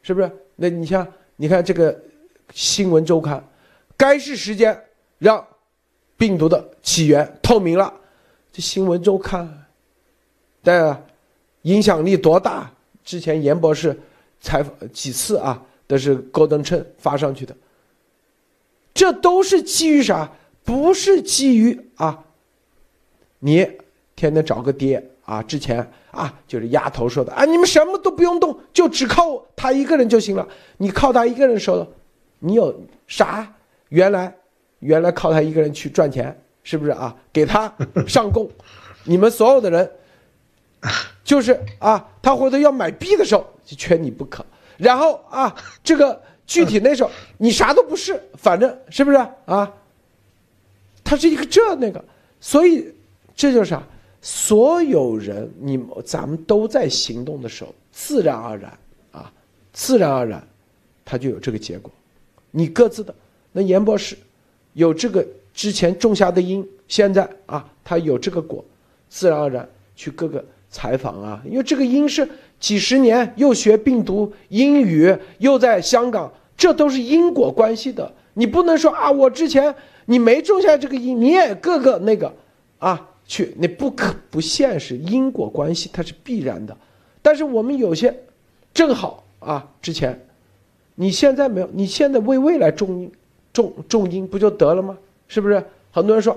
[0.00, 0.30] 是不是？
[0.56, 1.98] 那你像你看这个
[2.52, 3.42] 新闻周刊，
[3.96, 4.78] 该是时间
[5.18, 5.44] 让
[6.16, 7.92] 病毒的起源透明了。
[8.52, 9.66] 这新闻周刊
[10.62, 11.06] 的
[11.62, 12.70] 影响力多大？
[13.02, 13.98] 之前严博士
[14.40, 17.54] 采访几次啊，都是高登称发上去的，
[18.94, 20.30] 这都是基于啥？
[20.64, 22.24] 不是基于啊，
[23.40, 23.70] 你
[24.16, 30.48] 天天找个爹啊，之前啊就是丫头说的啊，你们什么都不用动，就只靠他一个人就行了。
[30.78, 31.86] 你靠他一个人说的，
[32.38, 32.74] 你有
[33.06, 33.54] 啥？
[33.90, 34.34] 原来
[34.78, 37.14] 原来靠他一个人去赚钱，是不是啊？
[37.32, 37.72] 给他
[38.06, 38.50] 上供，
[39.04, 39.90] 你们所有的人，
[41.22, 44.44] 就是啊，他回头要买币的时候就缺你不可。
[44.76, 49.72] 然后啊，这个具体那时候你啥都不是，反正是不是啊？
[51.04, 52.02] 他是一个这那个，
[52.40, 52.92] 所以
[53.36, 53.82] 这就是啥？
[54.26, 58.78] 所有人，你咱们都在行动的时候，自然而然
[59.12, 59.30] 啊，
[59.70, 60.42] 自然而然，
[61.04, 61.92] 他就有这个结果。
[62.50, 63.14] 你各自的，
[63.52, 64.16] 那严博士
[64.72, 65.22] 有这个
[65.52, 68.64] 之前种下的因，现在啊，他有这个果，
[69.10, 72.26] 自然而然去各个采访啊，因为这个因是
[72.58, 78.10] 几十年又学病毒英语，又在香港，这都是因果关系的。
[78.32, 79.74] 你不能说啊，我之前
[80.06, 82.32] 你没种下这个因，你也各个那个
[82.78, 83.10] 啊。
[83.26, 86.76] 去，你不可不现实，因果关系它是必然的，
[87.22, 88.14] 但是我们有些
[88.72, 90.18] 正好啊，之前
[90.94, 93.10] 你现在没有，你现在为未来种，
[93.52, 94.96] 种种因不就得了吗？
[95.26, 95.64] 是不是？
[95.90, 96.36] 很多人说，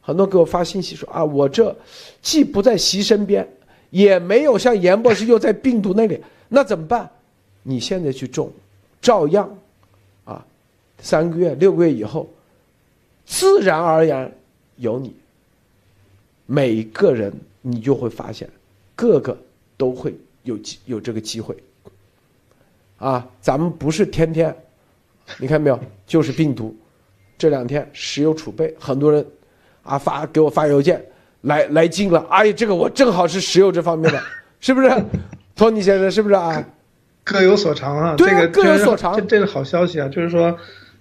[0.00, 1.76] 很多给我发信息说啊，我这
[2.22, 3.46] 既不在习身边，
[3.90, 7.10] 也没有像严博士又在病毒那里，那怎么办？
[7.62, 8.50] 你现在去种，
[9.02, 9.58] 照样
[10.24, 10.44] 啊，
[11.00, 12.28] 三个月、六个月以后，
[13.26, 14.32] 自然而然
[14.76, 15.14] 有你。
[16.46, 18.48] 每个人，你就会发现，
[18.94, 19.36] 个个
[19.76, 21.56] 都会有机有这个机会。
[22.98, 24.56] 啊，咱们不是天天，
[25.38, 26.74] 你看没有，就是病毒。
[27.36, 29.26] 这两天石油储备，很多人
[29.82, 31.04] 啊发给我发邮件
[31.42, 32.24] 来来劲了。
[32.30, 34.22] 哎呀，这个我正好是石油这方面的，
[34.60, 34.88] 是不是？
[35.54, 36.64] 托尼先生是不是啊？
[37.24, 40.08] 各有所长啊，对啊，各有所长，这这是好消息啊。
[40.08, 40.56] 就是说，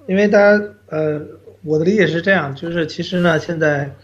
[0.08, 1.22] 因为大家呃，
[1.64, 3.96] 我的理解是这样，就是其实呢，现在。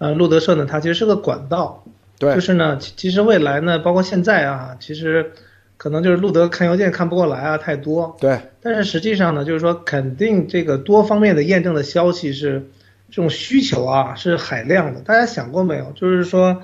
[0.00, 1.84] 呃，路德社呢，它其实是个管道，
[2.18, 5.32] 对，就是呢，其实未来呢，包括现在啊，其实
[5.76, 12.66] 可能就是路德看邮件看不过来啊，太多，对，但是实际上呢，就是说肯定这个多方面的验证的消息是
[13.10, 15.92] 这种需求啊是海量的，大家想过没有？
[15.94, 16.62] 就是说，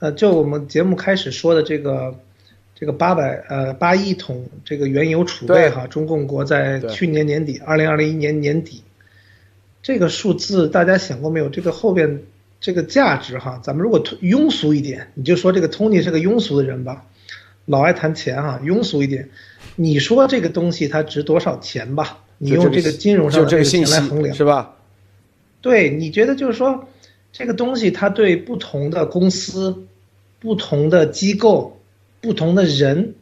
[0.00, 2.16] 呃，就我们节目开始说的这个
[2.74, 8.82] 这个八百呃八亿桶这个原油储备哈，中共国在去年年底，二零二零一年年底，
[9.84, 11.48] 这个数字大家想过没有？
[11.48, 12.22] 这个后边。
[12.62, 17.04] 这个价值哈，咱们如果庸俗一点，你就说这个 Tony 是个庸俗的人吧，
[17.66, 19.28] 老爱谈钱哈，庸俗一点，
[19.74, 22.20] 你说这个东西它值多少钱吧？
[22.38, 24.76] 你用这个金融上的这个钱来衡量是吧？
[25.60, 26.88] 对，你觉得就是说，
[27.32, 29.84] 这个东西它对不同的公司、
[30.38, 31.80] 不同的机构、
[32.20, 33.14] 不同的人，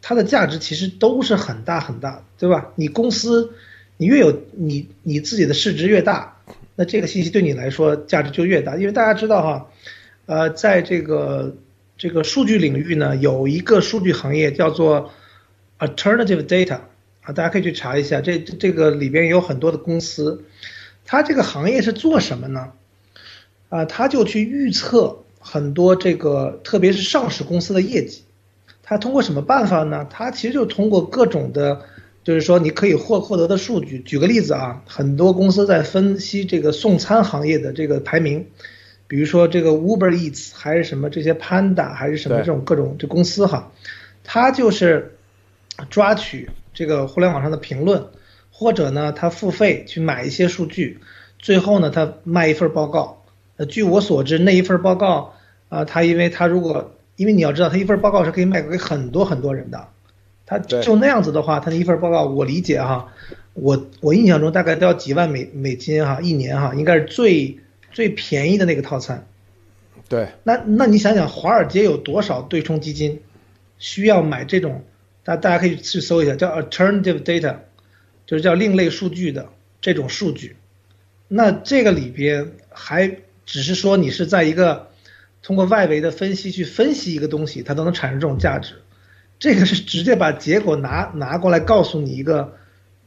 [0.00, 2.70] 它的价值其实都是很大很大，对吧？
[2.76, 3.52] 你公司，
[3.96, 6.36] 你越有你你自己的市值越大。
[6.80, 9.66] 那这个信息对你来说价值就越大，因为大家知道哈，
[10.26, 11.56] 呃，在这个
[11.96, 15.10] 这个数据领域呢，有一个数据行业叫做
[15.80, 16.78] alternative data
[17.22, 20.44] 啊，大家可以去查一下，这这个里边有很多的公司，
[21.04, 22.70] 它这个行业是做什么呢？
[23.70, 28.22] 啊，它就去预测很多这个特别是上市公司的业绩，
[28.84, 30.06] 它通过什么办法呢？
[30.08, 31.80] 它其实就通过各种的。
[32.28, 38.44] 就是说，你可以获获得的数据，举个例子啊，很多公司在分析这个送餐行业的这个排名，
[39.06, 43.72] 比如说这个 Uber Eats 还是什么这些 Panda 还是什么这种各种这公司哈，
[44.24, 45.16] 它就是
[45.88, 48.04] 抓取这个互联网上的评论，
[48.50, 50.98] 或者呢，他付费去买一些数据，
[51.38, 53.24] 最后呢，他卖一份报告。
[53.56, 55.32] 呃，据我所知，那一份报告
[55.70, 59.88] 啊，他因为他如果因为你要知道，他一份报告是可以卖给很多很多人的。
[60.48, 63.12] 他就那样子的话，他那一份报告，我理解哈，
[63.52, 67.58] 我我印象中大概都要几万美美金哈，一年哈，应该是最
[67.92, 69.26] 最便宜的那个套餐。
[70.08, 70.28] 对。
[70.44, 73.20] 那那你想想，华尔街有多少对冲基金
[73.78, 74.82] 需要买这种？
[75.22, 77.56] 大大家可以去搜一下，叫 alternative data，
[78.24, 79.50] 就是叫另类数据的
[79.82, 80.56] 这种数据。
[81.28, 84.88] 那这个里边还只是说你是在一个
[85.42, 88.76] 通过外围的分析去分析一个东西，它都能产生这种价值。
[89.38, 92.54] 这个是直接把结果拿拿过来告诉你一个，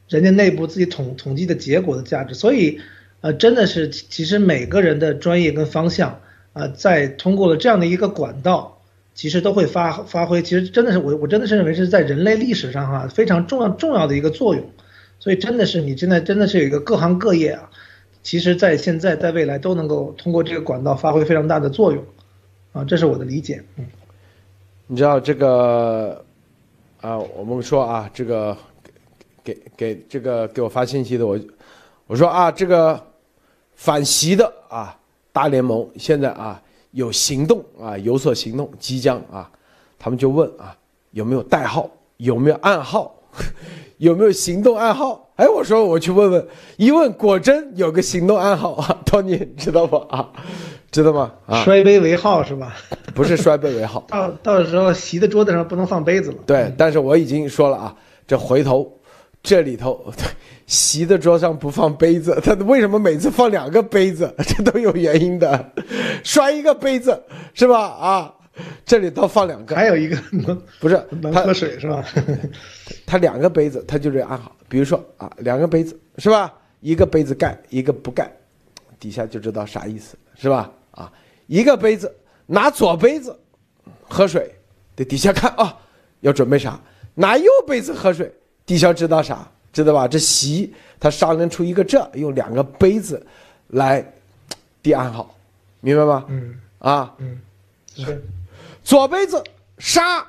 [0.08, 2.80] 人家内部自己统统计的结果的价值，所以，
[3.20, 6.20] 呃，真的是其实每个人的专业跟方向，
[6.54, 8.80] 啊，在通过了这样的一个管道，
[9.14, 14.70] 其实都会发发挥，其实真的是我我真的是认为是在人类历史上哈非常重要重要的一个作用，
[15.18, 17.70] 所以真的是你现在真的是有一个各行各业啊，
[18.22, 22.02] 其实在现在在未来都能够通过这个管道发挥非常大的作用，
[22.72, 23.84] 啊，这是我的理解，嗯。
[24.88, 26.22] 你知道这个
[27.00, 27.16] 啊？
[27.16, 28.56] 我们说啊，这个
[29.42, 31.38] 给给这个给我发信息的我，
[32.06, 33.00] 我说啊，这个
[33.74, 34.94] 反袭的啊
[35.32, 36.60] 大联盟现在啊
[36.90, 39.50] 有行动啊有所行动，即将啊，
[39.98, 40.76] 他们就问啊
[41.12, 43.14] 有没有代号，有没有暗号，
[43.96, 45.26] 有没有行动暗号？
[45.36, 50.30] 哎，我说我去问问，一问果真有个行动暗号啊，托尼知道不啊？
[50.92, 51.32] 知道吗？
[51.46, 52.76] 啊，摔杯为号是吧？
[53.14, 56.36] 不是摔杯为号， 到到时候席的桌子上不能放杯子了。
[56.46, 59.00] 对，但是我已经说了啊，这回头
[59.42, 60.12] 这里头
[60.68, 64.32] 席的桌上不放杯子， 他为什么每次放两个杯子？
[64.46, 65.72] 这都有原因的，
[66.22, 67.20] 摔一个杯子
[67.54, 67.80] 是吧？
[67.80, 68.34] 啊。
[68.84, 70.14] 这里头放两个，还有一个
[70.78, 72.04] 不是能喝水是吧？
[73.06, 74.54] 他两个杯子，他就是暗号。
[74.68, 76.52] 比如说啊，两个杯子是吧？
[76.80, 78.30] 一个杯子盖，一个不盖，
[79.00, 80.70] 底下就知道啥意思是吧？
[81.42, 82.14] 啊，一个杯子
[82.46, 83.38] 拿左杯子
[84.08, 84.54] 喝水，
[84.94, 85.76] 得底下看啊，
[86.20, 86.80] 要准备啥？
[87.14, 88.32] 拿右杯子喝水，
[88.64, 89.46] 底下知道啥？
[89.72, 90.06] 知道吧？
[90.06, 93.26] 这席他商量出一个这，用两个杯子
[93.68, 94.04] 来
[94.82, 95.34] 递暗号，
[95.80, 96.24] 明白吗？
[96.28, 97.40] 嗯啊嗯
[97.94, 98.22] 是。
[98.84, 99.42] 左杯子
[99.78, 100.26] 杀，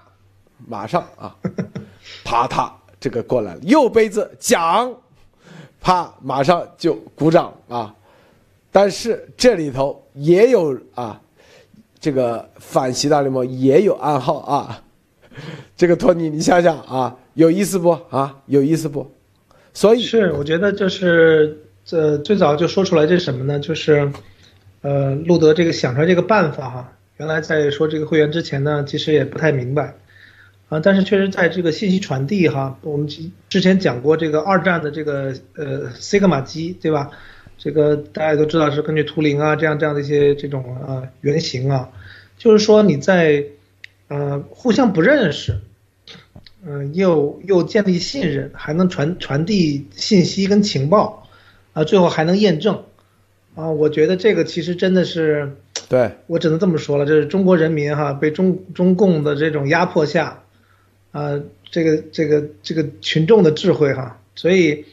[0.67, 1.35] 马上啊，
[2.23, 3.59] 啪嗒，这个过来了。
[3.63, 4.93] 右杯子奖，
[5.81, 7.93] 啪，马上就鼓掌啊。
[8.73, 11.21] 但是这里头也有啊，
[11.99, 14.83] 这个反习大联盟也有暗号啊。
[15.77, 18.39] 这个托尼，你想想啊，有意思不啊？
[18.47, 19.09] 有意思不？
[19.73, 23.59] 所以是，我觉得就是这最早就说出来这什么呢？
[23.59, 24.11] 就是，
[24.81, 26.93] 呃，路德这个想出来这个办法哈。
[27.17, 29.95] 原来在说这个会员之前呢，其实也不太明白，
[30.69, 33.07] 啊，但是确实在这个信息传递哈，我们
[33.49, 37.11] 之前讲过这个二战的这个呃西格玛机对吧？
[37.63, 41.91] 这个大家都知道是根据图灵啊这样这样的一些这种啊原型啊，
[42.37, 43.45] 就是说你在
[44.09, 45.59] 呃互相不认识，
[46.65, 51.29] 嗯，又又建立信任，还能传传递信息跟情报，
[51.71, 52.83] 啊，最后还能验证，
[53.55, 55.55] 啊，我觉得这个其实真的是。
[55.89, 60.43] 对 我只能这么说了，这是中国人民哈被中中共的这种压迫下，
[61.11, 61.39] 啊，
[61.71, 64.85] 这个这个这个群众的智慧哈，所以，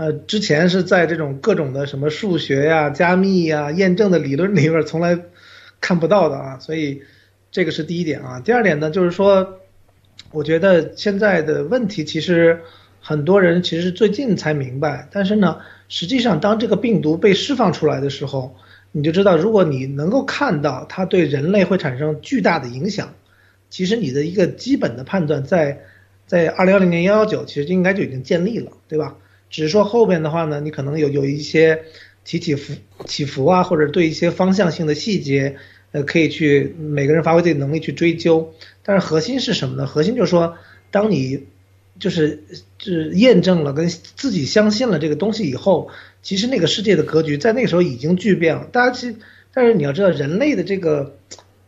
[0.00, 5.18] 呃，之前是在这种各种的什么数学呀、加密呀、验证的理论里边从来
[5.78, 7.02] 看不到的啊， 所以
[7.50, 8.40] 这个是第一点啊。
[8.40, 9.60] 第二点呢，就是说，
[10.32, 12.60] 我觉得现在的问题其实
[13.02, 15.58] 很多人其实最近才明白，但是呢，
[15.90, 18.56] 实际上当这个病毒被释放出来的时候。
[18.92, 23.14] 你就知道，如果你能够看到它对人类会产生巨大的影响，
[23.68, 25.82] 其实你的一个基本的判断在，
[26.26, 29.14] 在二零二零年幺幺九其实应该就已经建立了，对吧？
[29.50, 31.82] 只是说后边的话呢，你可能有有一些
[32.24, 32.72] 起起伏
[33.04, 35.56] 起伏啊，或者对一些方向性的细节，
[35.92, 38.54] 呃，可以去每个人发挥自己能力去追究。
[38.82, 39.86] 但是核心是什么呢？
[39.86, 40.56] 核心就是说，
[40.90, 41.46] 当你
[41.98, 42.44] 就是
[42.78, 45.90] 是验证了跟自己相信了这个东西以后。
[46.22, 48.68] 其实那个世界的格局在那个时候已经巨变了。
[48.70, 49.16] 大家其实，
[49.54, 51.16] 但是你要知道，人类的这个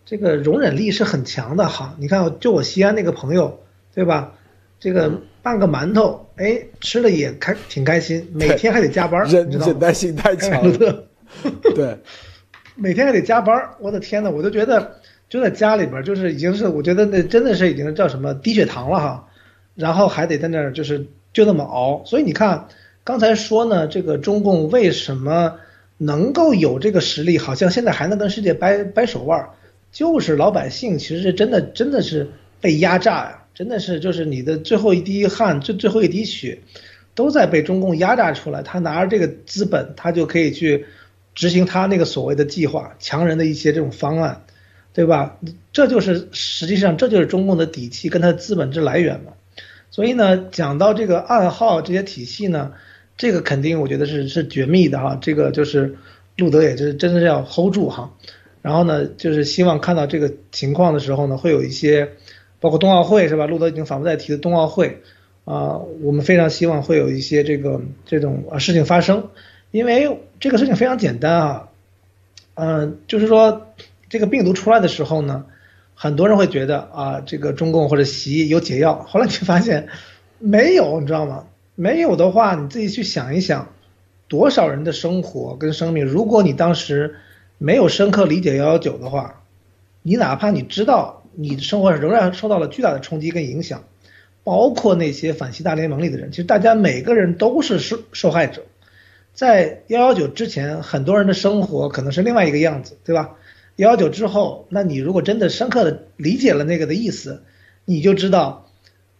[0.05, 1.97] 这个容忍力是很强的哈。
[1.99, 3.61] 你看，就我西安那个朋友，
[3.95, 4.35] 对吧？
[4.83, 5.11] 这个
[5.43, 11.05] 半个馒头，哎，吃了也开挺开心， 每天还得加班，忍忍耐性太强了。
[11.75, 11.97] 对，
[12.75, 14.97] 每天还得加班，我的天呐，我都觉得
[15.29, 19.29] 就在家里边，就是已经是我觉得那真的是已经叫什么低血糖了哈。
[19.75, 22.67] 然后还得在那儿就是就那么熬，所以你看。
[23.05, 25.57] 刚才说呢，这个中共为什么
[25.99, 29.45] 能够有这个实力，好像现在还能跟世界掰掰手腕，
[29.91, 32.31] 就是老百姓其实真的真的是
[32.61, 36.59] 被压榨呀，真的是就是你的最后一滴汗，最最后一滴血，
[37.15, 38.61] 都在被中共压榨出来。
[38.61, 40.85] 他拿着这个资本，他就可以去
[41.37, 44.43] 执行他那个所谓的计划，强人的一些这种方案，
[44.93, 45.39] 对吧？
[45.73, 49.35] 这就是实际上这就是中共的底气跟他的资本之来源嘛。
[49.93, 52.73] 所以呢，讲到这个暗号这些体系呢。
[53.17, 55.97] 这个肯定我觉得是是绝密的哈，这个就是
[56.39, 58.11] 路德也就是真的是要 hold 住哈，
[58.63, 62.09] 然后呢就是希望看到这个情况的时候呢，会有一些
[62.63, 63.47] 包括冬奥会是吧？
[63.47, 65.03] 路德已经反复在提的冬奥会
[65.45, 69.29] 啊，我们非常希望会有一些这个这种啊事情发生，
[69.73, 71.69] 因为这个事情非常简单啊，
[72.55, 73.67] 嗯，就是说
[74.09, 75.45] 这个病毒出来的时候呢，
[75.97, 79.89] 很多人会觉得啊这个中共或者习有解药，后来你发现
[80.39, 81.47] 没有，你知道吗？
[81.75, 83.73] 没有的话，你自己去想一想，
[84.29, 87.17] 多少人的生活跟生命，如果你当时
[87.59, 89.43] 没有深刻理解幺幺九的话，
[90.03, 93.85] 你哪怕你知道你的生活仍然受到了巨大的冲击跟影响，
[94.45, 98.63] 包括那些反西大联盟里的人，其实大家每个人都是受受害者。
[99.35, 103.37] 在幺幺九之前，很多人的生活可能是另外一个样子，对吧？
[103.77, 107.43] 幺幺九之后，那你如果真的深刻的理解了那个的意思，
[107.85, 108.67] 你就知道。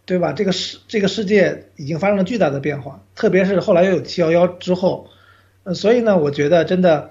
[0.05, 0.33] 对吧？
[0.33, 5.07] 这个世这个世界已经发生了巨大的变化，特别是后来又有七幺幺之后，
[5.63, 7.11] 呃，所以呢，我觉得真的，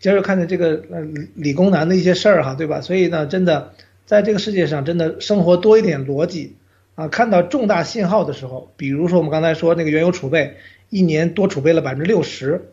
[0.00, 1.00] 今儿看见这个呃
[1.36, 2.80] 理工男的一些事儿哈，对吧？
[2.80, 3.72] 所以呢，真的
[4.06, 6.56] 在这个世界上，真的生活多一点逻辑
[6.94, 10.56] 啊，看到重大信号的时候，比如说我们刚才说那个原油储备，
[10.90, 12.68] 一年多储备了百分之六十，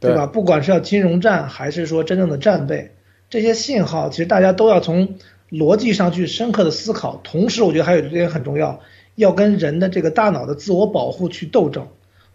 [0.00, 0.26] 对吧？
[0.26, 2.92] 不管是要金融战，还是说真正的战备，
[3.30, 5.16] 这些信号其实大家都要从
[5.50, 7.20] 逻辑上去深刻的思考。
[7.24, 8.80] 同时，我觉得还有一点很重要，
[9.14, 11.88] 要跟人的这个大脑的自我保护去斗争。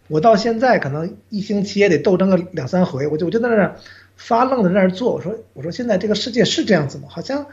[0.07, 3.75] 我到现在可能一星期也得斗争个两三回，我就我就在那儿
[4.15, 5.13] 发愣的在那儿做。
[5.13, 7.03] 我说我说现在这个世界是这样子吗？
[7.09, 7.45] 好像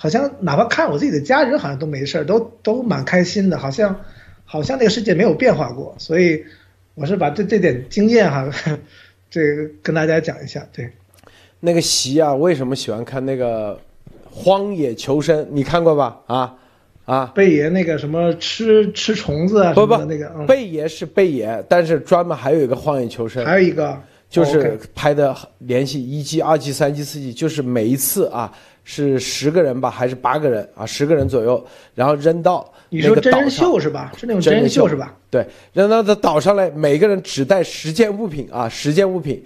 [0.00, 4.00] 好像哪怕看我自己的家人好像都没事儿，都都蛮开心的，好像
[4.44, 5.92] 好像那个世界没有变化过。
[5.98, 6.44] 所以
[6.94, 8.48] 我是把这这点经验哈，
[9.28, 10.64] 这个跟大家讲一下。
[10.72, 10.88] 对，
[11.58, 13.74] 那个席啊，为什么喜欢看那个
[14.30, 15.44] 《荒野求生》？
[15.50, 16.20] 你看过吧？
[16.28, 16.54] 啊？
[17.04, 28.52] 啊，贝爷那个什么吃吃虫子啊什么的那个，贝爷是贝爷，但是专门还有一个荒野求生，还有一个就是拍的联系一季、二季、三季、四季，就是每一次啊
[28.90, 31.62] 是十个人吧，还是八个人啊，十个人左右，
[31.94, 34.10] 然后扔到你说真人秀是吧？
[34.16, 35.14] 是那种真人秀是吧？
[35.30, 39.44] 对，扔到的岛上来，每个人只带十件物品啊，十件物品，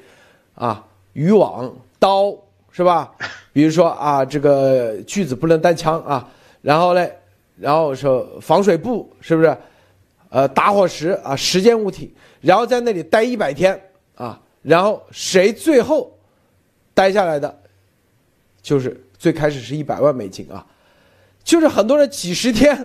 [0.54, 2.32] 啊，渔网、刀
[2.70, 3.10] 是吧？
[3.52, 6.28] 比如说啊，这个锯子不能带枪啊，
[6.60, 7.12] 然后嘞。
[7.56, 9.56] 然后说防水布是不是？
[10.30, 13.78] 呃，打火石啊，十件物体，然后在那里待一百天
[14.14, 16.10] 啊，然后谁最后
[16.94, 17.54] 待下来的，
[18.62, 20.66] 就是最开始是一百万美金啊，
[21.44, 22.84] 就是很多人几十天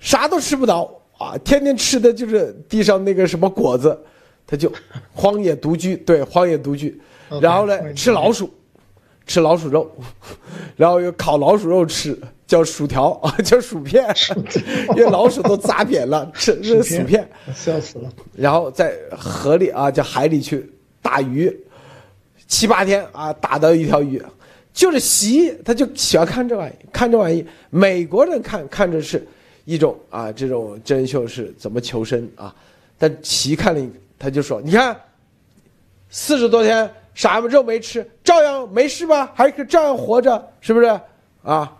[0.00, 3.96] 啥都吃不着啊，天天吃的就是地上那个什么果子，
[4.44, 4.68] 他就
[5.12, 7.00] 荒野独居，对，荒野独居，
[7.40, 8.52] 然后呢吃老鼠，
[9.28, 9.88] 吃老鼠肉，
[10.74, 12.18] 然后又烤老鼠肉吃。
[12.48, 14.02] 叫薯条啊， 叫薯片，
[14.96, 18.10] 因为老鼠都砸扁了，吃是薯片，笑死了。
[18.34, 20.72] 然后在河里啊，叫海里去
[21.02, 21.54] 打鱼，
[22.46, 24.22] 七八天啊，打到一条鱼，
[24.72, 27.44] 就是习，他就喜欢看这玩意，看这玩意。
[27.70, 29.26] 美国人看看着是
[29.64, 32.54] 一种啊，这种真人秀是怎么求生啊？
[32.96, 34.96] 但习看了，他就说：“你看，
[36.10, 39.30] 四十多天啥肉没吃，照样没事吧？
[39.34, 40.86] 还是照样活着，是不是
[41.42, 41.72] 啊？”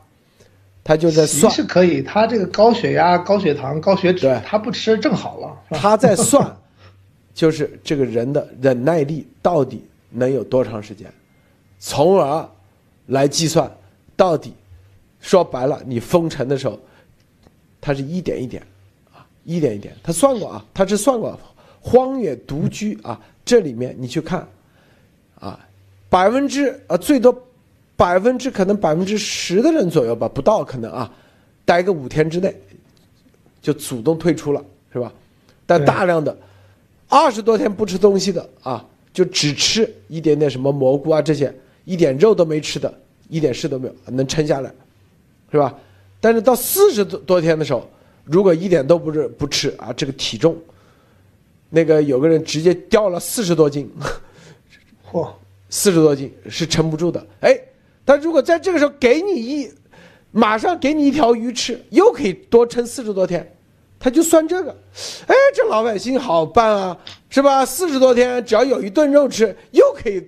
[0.84, 5.78] 他就在算是可以，他这个高血压、高血糖、高血脂，他不吃正好了。
[5.78, 6.56] 他在算，
[7.34, 11.12] 就是这个人的忍耐力到底能有多长时间，
[11.78, 12.48] 从而
[13.08, 13.70] 来计算
[14.16, 14.54] 到底。
[15.20, 16.80] 说白了，你封城的时候，
[17.80, 18.66] 他是一点一点
[19.12, 19.94] 啊，一点一点。
[20.02, 21.38] 他算过啊，他是算过
[21.80, 24.48] 荒野独居啊，这里面你去看
[25.38, 25.58] 啊，
[26.08, 27.36] 百分之啊最多。
[27.96, 31.12] 百分之可能百分之十的人左右吧，不到可能啊，
[31.64, 32.54] 待个五天之内，
[33.60, 35.12] 就主动退出了，是吧？
[35.66, 36.38] 但大量的
[37.08, 41.52] 二十多天不吃东西的啊，就只吃一点点什么蘑菇啊这些，
[41.88, 42.92] 一点肉都没吃的，
[43.30, 44.70] 一点事都没有，能撑下来，
[45.50, 45.74] 是吧？
[46.20, 47.88] 但是到四十多多天的时候，
[48.24, 50.54] 如果一点都不是不吃啊，这个体重，
[51.70, 53.90] 那个有个人直接掉了四十多斤，
[55.10, 55.30] 嚯，
[55.70, 57.58] 四十多斤是撑不住的，哎。
[58.04, 59.70] 但如果在这个时候给你一，
[60.30, 63.50] 马上给你一条鱼吃，又可以多撑四十多天，
[63.98, 64.70] 他就算这个，
[65.26, 66.98] 哎，这老百姓好办啊，
[67.30, 67.64] 是吧？
[67.64, 70.26] 四十多天只要有一顿肉吃，又可以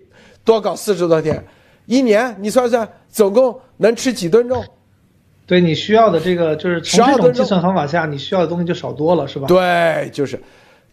[0.50, 1.40] 多搞四十多天，
[1.86, 4.64] 一年你算算，总共能吃几吨肉？
[5.46, 9.46] 对你需要的这个就是从这种计算方法下，你需要的东西就少多了，是吧？
[9.46, 10.40] 对，就是，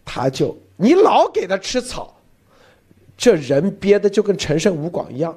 [0.04, 2.16] 他就你老给他吃草，
[3.16, 5.36] 这人憋的就跟陈胜吴广一样。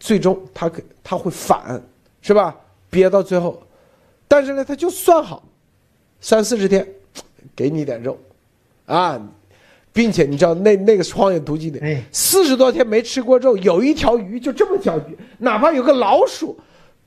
[0.00, 1.80] 最终他可他会反，
[2.22, 2.56] 是吧？
[2.90, 3.62] 憋到最后，
[4.26, 5.44] 但是呢，他就算好，
[6.20, 6.84] 三四十天，
[7.54, 8.18] 给你点肉，
[8.86, 9.20] 啊，
[9.92, 11.80] 并且你知道那那个荒野毒鸡的，
[12.12, 16.58] 四十多天没吃过肉，有一条鱼就这么小鱼，哪怕有个老鼠，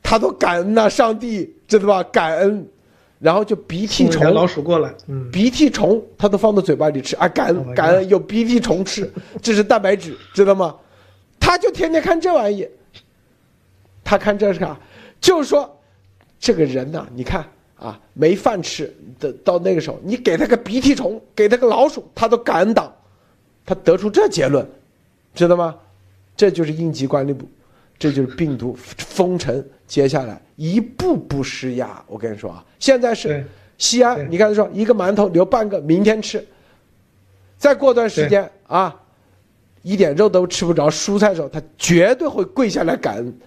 [0.02, 2.04] 他都感恩呐，上帝知道吧？
[2.12, 2.68] 感恩，
[3.20, 4.94] 然后就鼻涕虫，老鼠过来，
[5.32, 9.12] 鼻涕虫他都放到嘴巴里吃啊，感恩感恩有鼻涕虫吃，
[9.42, 10.76] 这是蛋白质，知道吗？
[11.40, 12.68] 他就天天看这玩意。
[14.04, 14.78] 他看这是啥？
[15.22, 15.80] 就是说，
[16.38, 17.46] 这个人呐，你看
[17.84, 22.90] 啊，没饭吃的到那个时候，你给他个鼻涕虫，给他个老鼠，他都敢挡，
[23.66, 24.66] 他得出这结论，
[25.36, 25.76] 知道吗？
[26.38, 27.46] 这就是应急管理部，
[28.00, 32.02] 这就是病毒 封城，接下来一步步施压。
[32.08, 33.46] 我跟你说啊，现在是
[33.78, 36.42] 西安，你看说一个馒头留半个，明天吃，
[37.58, 38.96] 再过段时间啊，
[39.82, 43.38] 一点肉都吃不着，蔬菜的时候，他绝对会跪下来感恩。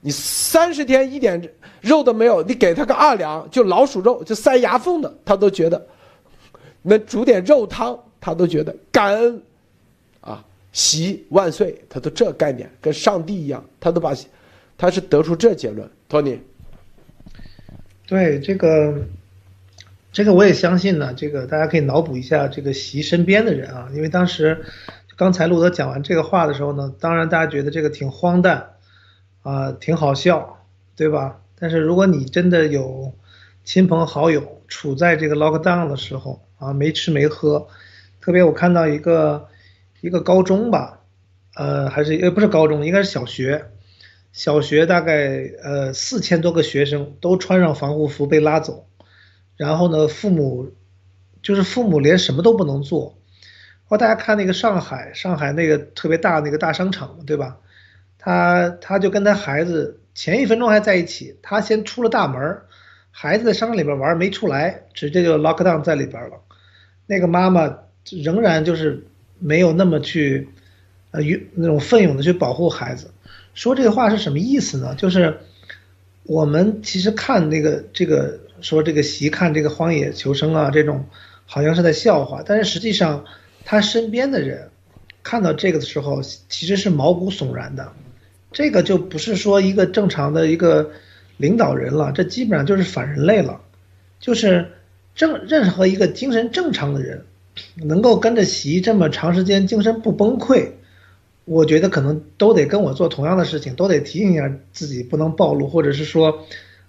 [0.00, 1.40] 你三十天一点
[1.84, 5.86] 肉都没有，你给他个二两，就老鼠肉，就塞牙缝的，他都觉得
[6.82, 9.42] 能煮点肉汤，他都觉得感恩，
[10.20, 14.14] 啊，习万岁，他都这概念，跟上帝一样，他都把，
[14.78, 16.40] 他是得出这结论，托尼。
[18.06, 18.94] 对这个，
[20.12, 21.14] 这个我也相信呢。
[21.14, 24.64] 这个大家可以脑补一下这个习身边的人啊，因为当时
[25.16, 28.70] 刚才路德讲完这个话的时候呢，当然大家觉得这个挺荒诞
[29.42, 30.58] 啊，挺好笑，
[30.96, 31.40] 对吧？
[31.64, 33.14] 但是如果你真的有
[33.64, 37.68] 亲朋好友处在这个 lockdown 的时候啊，没吃没喝，
[38.20, 39.48] 特别我看到一个
[40.02, 41.00] 一个高中吧，
[41.54, 43.70] 呃，还是呃不是高中，应该是小学。
[44.30, 48.86] 小学大概呃四千多个学生都穿上防护服被拉走，
[49.56, 50.70] 然后呢，父母
[51.40, 53.16] 就是父母连什么都不能做。
[53.86, 57.56] 后大家看那个上海，上海那个特别大那个大商场，对吧？
[58.18, 62.58] 他他就跟他孩子前一分钟还在一起，他先出了大门，
[63.10, 66.40] 孩子在商场里边玩没出来，直接就 lock down 在里边了。
[67.06, 69.06] 那个妈妈仍然就是
[69.38, 70.48] 没有那么去
[71.10, 71.20] 呃
[71.54, 73.10] 那种奋勇的去保护孩子。
[73.54, 74.94] 说这个话是什么意思呢？
[74.94, 75.38] 就是
[76.22, 81.06] 我们其实看那个这个说这个习看这个荒野求生啊，这种
[81.46, 83.24] 好像是在笑话，但是实际上
[83.64, 84.70] 他身边的人
[85.22, 87.92] 看到这个的时候，其实是毛骨悚然的。
[88.54, 90.92] 这个就不是说一个正常的一个
[91.36, 93.60] 领导人了，这基本上就是反人类了。
[94.20, 94.70] 就是
[95.14, 97.26] 正任何一个精神正常的人，
[97.74, 100.70] 能够跟着习这么长时间精神不崩溃。
[101.44, 106.46] 我觉得可能都得跟我做同样的事情，都得提醒一下自己不能暴露，或者是说，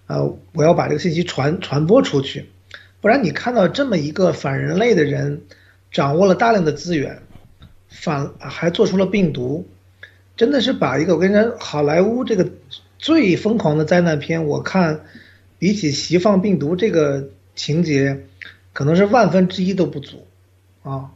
[0.07, 2.45] 呃，我要把这个信息传传播出去，
[3.01, 5.41] 不然你看到这么一个反人类的人，
[5.91, 7.21] 掌握了大量的资源，
[7.89, 9.67] 反还做出了病毒，
[10.35, 12.49] 真的是把一个我跟你说，好莱坞这个
[12.97, 15.01] 最疯狂的灾难片，我看
[15.57, 18.25] 比起习放病毒这个情节，
[18.73, 20.25] 可能是万分之一都不足，
[20.83, 21.11] 啊，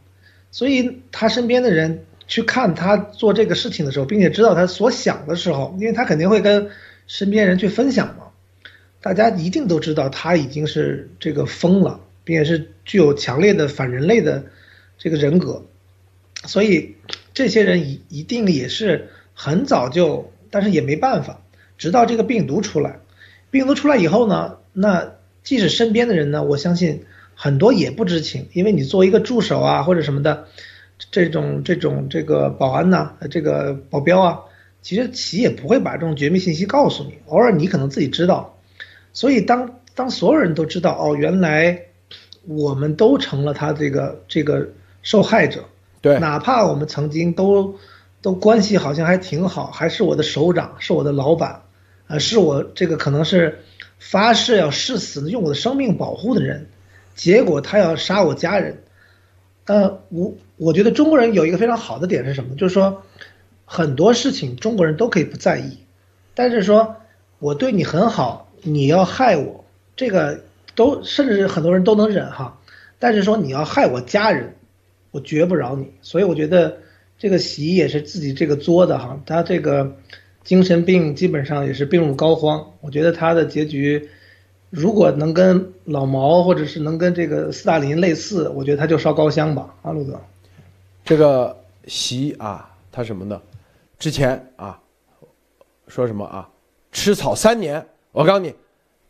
[0.52, 2.06] 所以他身边的人。
[2.30, 6.70] 去看他做这个事情的时候，并且知道他所想的时候，因为他肯定会跟
[7.08, 8.26] 身边人去分享嘛，
[9.02, 14.46] 大家一定都知道他已经是这个疯了，并且是具有强烈的反人类的
[15.00, 15.66] 这个人格，
[16.46, 16.94] 所以
[17.40, 21.40] 这些人一一定也是很早就，但是也没办法，
[21.78, 23.00] 直到这个病毒出来，
[23.50, 30.48] 病毒出来以后呢，那即使身边的人呢，我相信很多也不知情，因为你作为一个助手啊或者什么的。
[31.12, 34.40] 这种这种这个保安呐，这个保镖啊，
[34.82, 38.60] 其实企业不会把这种绝密信息告诉你，偶尔你可能自己知道。
[39.14, 41.84] 所以当当所有人都知道哦，原来
[42.46, 44.68] 我们都成了他这个这个
[45.02, 45.64] 受害者，
[46.02, 47.76] 对，哪怕我们曾经都
[48.22, 51.62] 都关系好像还挺好，还是我的首长，是我的老板，
[52.08, 53.60] 啊，是我这个可能是
[53.98, 56.68] 发誓要誓死用我的生命保护的人，
[57.16, 58.84] 结果他要杀我家人。
[59.66, 62.56] 呃，我我觉得中国人有一个非常好的点是什么？
[62.56, 63.04] 就是说，
[63.66, 65.78] 很多事情中国人都可以不在意，
[66.34, 66.96] 但是说
[67.38, 69.64] 我对你很好，你要害我，
[69.96, 70.42] 这个
[70.76, 72.58] 都甚至很多人都能忍哈。
[72.98, 74.56] 但是说你要害我家人，
[75.12, 75.92] 我绝不饶你。
[76.02, 76.78] 所以我觉得
[77.18, 79.98] 这个习也是自己这个作的哈，他这个
[80.44, 82.66] 精神病基本上也是病入膏肓。
[82.82, 84.10] 我觉得他的结局。
[84.72, 90.22] 如果能跟老毛或者是能跟这个斯大林类似，我觉得他就烧高香吧，啊，陆哥。
[91.04, 91.58] 这个
[91.88, 93.42] 习啊，他什么呢？
[93.98, 94.80] 之前啊，
[95.88, 96.48] 说什么啊？
[96.92, 98.54] 吃草三年，我告诉你，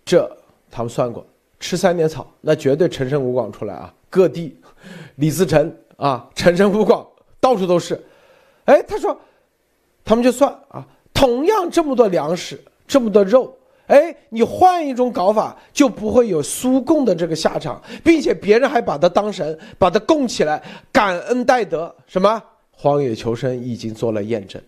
[0.05, 0.31] 这
[0.71, 1.27] 他们算过，
[1.59, 4.55] 吃三年草，那绝对陈胜吴广出来啊，各地，
[5.15, 5.69] 李自成
[5.99, 7.05] 啊，陈胜吴广
[7.39, 8.01] 到处都是。
[8.65, 9.19] 哎，他说，
[10.05, 13.53] 他们就算啊，同样这么多粮食，这么多肉。
[13.87, 21.93] 哎，你换一种搞法，就不会有苏共的这个下场，并且别人还把他当神，把他供起来，感恩戴德。
[22.07, 22.41] 什么？
[22.71, 24.61] 荒野求生已经做了验证，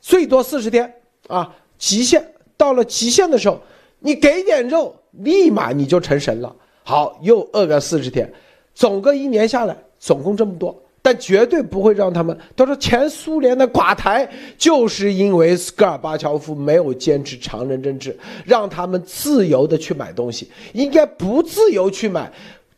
[0.00, 0.94] 最多四十天
[1.26, 2.24] 啊，极限
[2.56, 3.58] 到了极限的时候，
[3.98, 6.54] 你给点肉，立马你就成神了。
[6.84, 8.32] 好，又饿个四十天，
[8.74, 10.76] 总个一年下来，总共这么多。
[11.02, 12.38] 但绝对不会让他们。
[12.54, 18.14] 他说，前苏联的垮台就是因为斯戈尔巴乔夫没有坚持常人政治，
[18.44, 22.30] 让他们自由的去买东西，应该不自由去买，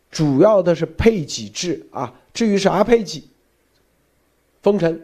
[0.08, 2.14] 主要的是配给制啊。
[2.32, 3.24] 至于啥配给，
[4.62, 5.00] 封城、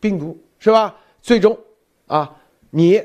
[0.00, 0.92] 病毒是吧？
[1.22, 1.56] 最终
[2.08, 2.34] 啊，
[2.70, 3.00] 你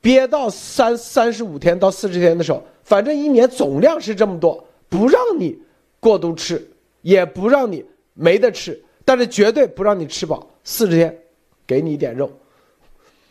[0.00, 5.56] 憋到三三十五天到四十天的时候，反正一年总量是这么多，不让你
[6.00, 6.71] 过度吃，
[7.02, 7.84] 也不让你。
[8.14, 10.46] 没得吃，但是绝对不让你吃饱。
[10.64, 11.18] 四十天，
[11.66, 12.30] 给你一点肉。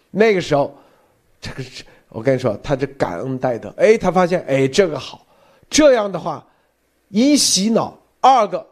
[0.09, 0.75] 那个时候，
[1.39, 3.71] 这个是我跟你说，他这感恩戴德。
[3.77, 5.23] 哎，他发现，哎，这个好。
[5.69, 6.43] 这样的话，
[7.09, 8.65] 一洗脑，二个，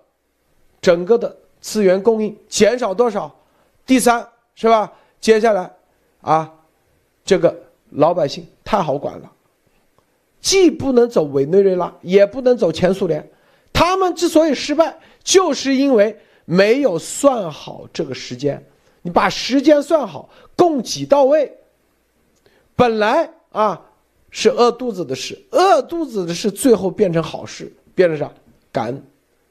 [0.81, 3.33] 整个的资源供应减少多少？
[3.85, 4.91] 第三，是吧？
[5.21, 5.71] 接下来，
[6.21, 6.51] 啊，
[7.23, 7.55] 这个
[7.91, 9.31] 老百姓太好管了，
[10.41, 13.29] 既不能走委内瑞拉，也不能走前苏联。
[13.79, 14.93] 他们之所以失败，
[15.23, 18.61] 就是因为没有算好这个时间。
[19.01, 21.49] 你把时间算好，供给到位，
[22.75, 23.81] 本来啊
[24.31, 28.29] 是饿肚子的事，饿肚子的事最后变成好事，变成啥？
[28.69, 29.01] 感恩，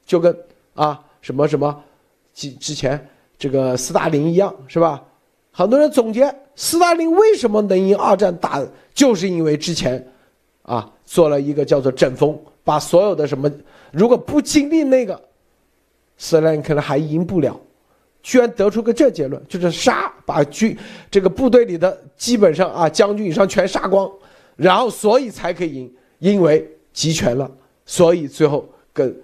[0.05, 0.37] 就跟
[0.75, 1.83] 啊什么什么，
[2.31, 5.03] 之之前这个斯大林一样，是吧？
[5.51, 10.07] 很多人总结，斯大林为什么能赢二战打，就是因为之前，
[10.61, 13.51] 啊做了一个叫做阵风，把所有的什么，
[13.91, 15.19] 如果不经历那个，
[16.17, 17.59] 斯大林可能还赢不了。
[18.21, 20.77] 居然得出个这结论，就是杀把军
[21.09, 24.11] 这个部队里的基本上啊将军以上全杀光，
[24.57, 27.49] 然后所以才可以赢，因为集权了，
[27.85, 29.15] 所以最后跟，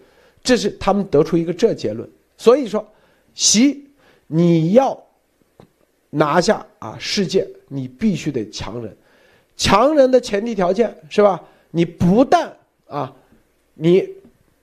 [0.42, 2.10] 这是他们得出一个这结论。
[2.38, 2.88] 所以说，
[3.34, 3.86] 习
[4.28, 4.98] 你要
[6.10, 8.96] 拿下啊世界，你必须得强人，
[9.58, 11.44] 强人的前提条件是吧？
[11.72, 12.52] 你不但
[12.88, 13.14] 啊，
[13.76, 14.10] 你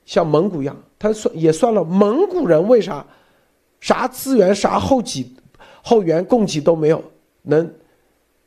[0.05, 3.07] 像蒙古一样，他算也算了，蒙古人为啥？
[3.81, 5.27] 啥资源、啥后给、
[5.83, 7.03] 后援供给都没有，
[7.43, 7.69] 能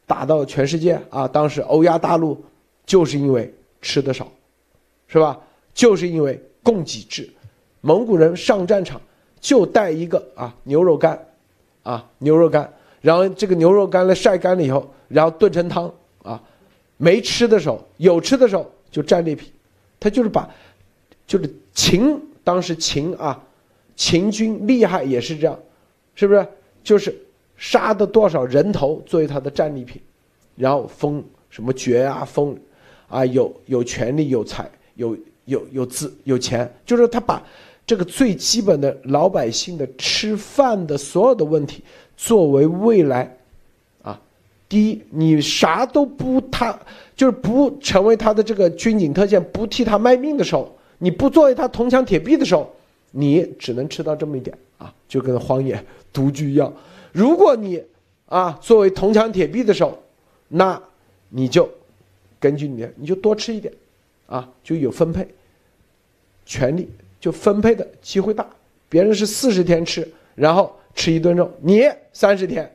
[0.06, 1.28] 打到全世界啊！
[1.28, 2.42] 当时欧亚大陆
[2.86, 4.32] 就是因为吃的少，
[5.08, 5.38] 是吧？
[5.74, 7.30] 就是因为供给制，
[7.82, 9.02] 蒙古人上战场
[9.42, 11.20] 就带一个啊牛肉干，
[11.84, 12.72] 啊牛肉干，
[13.02, 15.94] 然后这个牛肉干了晒干了以后，然后炖成汤
[16.24, 16.42] 啊。
[16.96, 19.52] 没吃的时候，有吃的时候就战利品，
[20.06, 20.48] 他就是把，
[21.26, 23.42] 就是秦当时秦啊。
[23.96, 25.58] 秦军厉害也是这样，
[26.14, 26.46] 是不是？
[26.84, 27.18] 就是
[27.56, 30.02] 杀的多少人头作为他的战利品，
[30.58, 32.56] 然后封什么爵啊，封
[33.08, 37.42] 啊有有权利有财有有有资有钱，就是他把
[37.88, 41.82] 这个最基本的老百姓的吃饭的所有的问题
[42.18, 43.36] 作为未来，
[44.68, 46.78] 第一你啥都不他
[47.16, 52.72] 就是不成为他的这个军警特遣不替他卖命的时候，你不作为他铜墙铁壁的时候。
[53.18, 55.82] 你只能吃到这么一点啊，就跟荒野
[56.12, 56.74] 独居一样。
[57.14, 57.82] 如果你
[58.26, 59.98] 啊作为铜墙铁壁的时候，
[60.50, 60.78] 那
[61.30, 61.70] 你就
[62.42, 63.74] 根据你的，你就多吃一点，
[64.28, 65.26] 啊就有分配
[66.46, 68.46] 权利，就分配的机会大。
[68.90, 70.06] 别人是四十天吃，
[70.36, 72.70] 然后吃一顿肉，你三十天，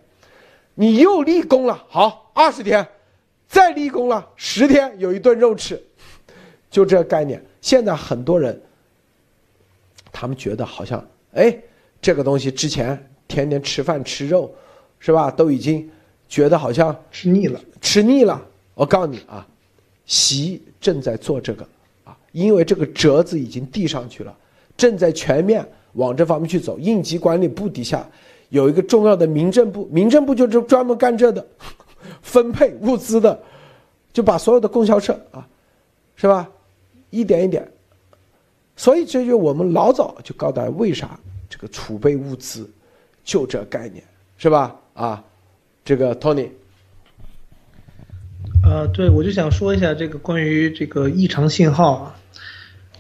[0.81, 1.85] 你又立功了。
[1.91, 2.89] 好，二十天，
[3.47, 5.79] 再立功了，十天有一顿肉吃，
[6.71, 7.45] 就这概念。
[7.61, 8.59] 现在很多人。
[10.11, 11.57] 他们觉得好像，哎，
[12.01, 12.99] 这个东西之前
[13.29, 14.53] 天天吃饭吃肉，
[14.99, 15.31] 是吧？
[15.31, 15.89] 都已经
[16.29, 18.43] 觉得好像吃腻了，吃腻了。
[18.75, 19.47] 我告诉你啊，
[20.07, 21.69] 习正在做这个
[22.05, 24.37] 啊，因为这个折子已经递上去了，
[24.79, 26.79] 正在全面往这方面去走。
[26.79, 28.09] 应急管理部底下
[28.51, 31.45] 有一个重要的民政部，民政部就是专门干这的，
[32.23, 33.41] 分配物资的，
[34.13, 35.47] 就把所有的供销社啊，
[36.15, 36.49] 是吧？
[37.11, 37.67] 一点一点。
[38.77, 41.19] 所以，这就我们老早就告诉大家，为啥
[41.49, 42.69] 这个储备物资，
[43.25, 44.03] 就这概念，
[44.39, 44.75] 是吧？
[44.95, 45.23] 啊，
[45.85, 46.49] 这个 Tony，
[48.65, 52.17] 呃，对，我就想说一下这个关于这个异常信号啊，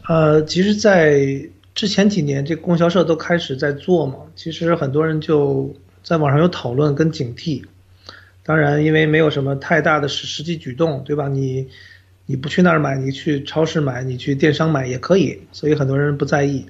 [0.09, 1.41] 呃，其实，在
[1.81, 7.65] 之前几年，这供销社都开始在做嘛，其实很多人就在网上有讨论跟警惕，
[8.45, 11.29] 当然，因为没有什么太大的实实际举动，对吧？
[11.29, 11.69] 你。
[12.27, 16.65] 你不去那儿买，你去超市买，你去电商买也可以，所以很多人不在意。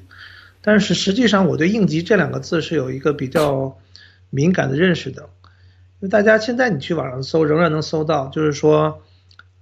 [0.62, 3.76] 但是实际上，我对“应急”这两个字是有一个比较
[4.30, 5.28] 敏感的认识的，
[6.00, 9.02] 因为大家现在你去网上搜，仍然能搜到，就是说，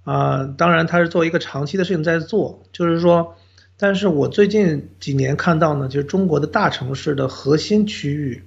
[0.05, 3.35] 啊，当然它是做一个长期的事情在做，就是说，
[3.81, 8.43] 但是我最近几年看到呢，就是中国的大城市的核心区域，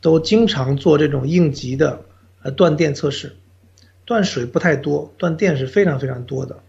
[0.00, 2.02] 都经常做这种应急的
[2.42, 3.32] 呃断电测试，
[4.04, 6.60] 断水不太多，断电是非常非常多的。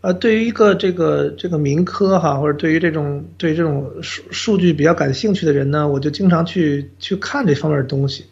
[0.00, 8.24] 呃，对于一个这个这个民科哈，或者对于这种对这种数数据比较感兴趣的人呢，我就经常去去看这方面的东西，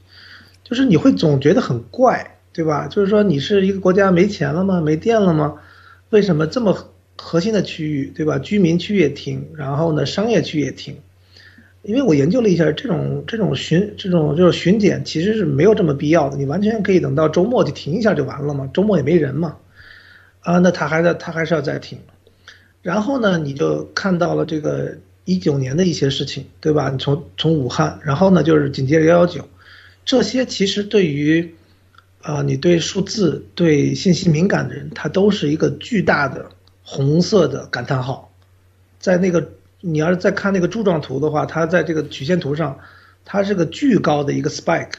[0.64, 2.88] 就是你会总觉得很怪，对吧？
[2.88, 4.80] 就是说你是一个国家没钱了吗？
[4.80, 5.54] 没电了吗？
[6.08, 6.92] 为什么这么
[7.22, 8.38] 核心的区域，对吧？
[8.38, 10.96] 居民区也停，然后呢，商业区也停，
[11.82, 19.56] 因为我研究了一下，这种这种巡这种就是巡检其实是没有这么必要的，你完全可以等到周末就停一下就完了嘛，周末也没人嘛。
[20.40, 21.98] 啊，那他还在，他还是要再停，
[22.80, 26.88] 然后呢，你就看到了这个一九年的一些事情，对吧？
[26.88, 29.46] 你从从武汉，然后呢，就是紧接着幺幺九，
[30.06, 31.54] 这些其实对于，
[32.22, 36.50] 啊，你对数字、对信息敏感的人，他都是一个巨大的
[36.90, 38.32] 红色的感叹号，
[38.98, 42.80] 在那个你要是再看那个柱状图的话，它在这个曲线图上，
[43.24, 44.94] 它是个巨高的一个 spike，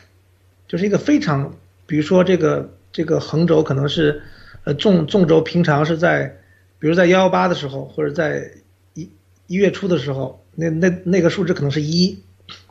[0.68, 1.54] 就是一个非常，
[1.86, 4.22] 比如说这个这个横轴可能是。
[4.64, 6.38] 呃，纵纵轴平常是在
[6.78, 8.52] 比如在幺幺八的时候，或者在
[8.94, 9.10] 一
[9.48, 12.22] 一月初的时候，那那那个数值可能是一，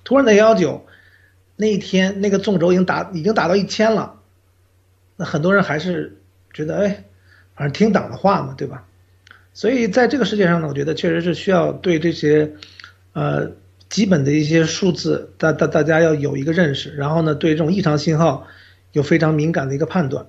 [0.05, 0.87] 突然在幺幺九
[1.57, 4.21] 那一天，那个纵轴已经达已经达到一千了，
[5.17, 6.21] 那很多人还是
[6.55, 7.03] 觉得哎，
[7.57, 8.87] 反正听党的话嘛，对吧？
[9.61, 12.51] 所以在这个世界上呢，我觉得确实是需要对这些，
[13.13, 13.51] 呃，
[13.91, 18.47] 基本的一些数字，大大大家要有一个认识，然后呢，对这种异常信号
[18.93, 20.25] 有非常敏感的一个判断，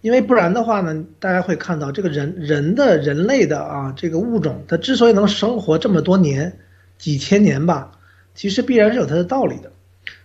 [0.00, 6.58] 因为不然的话呢，大家会看到这个人人的人类的啊这个物种，它之所以能生活这么多年，
[6.96, 7.92] 几千年吧，
[8.34, 9.70] 其实必然是有它的道理的。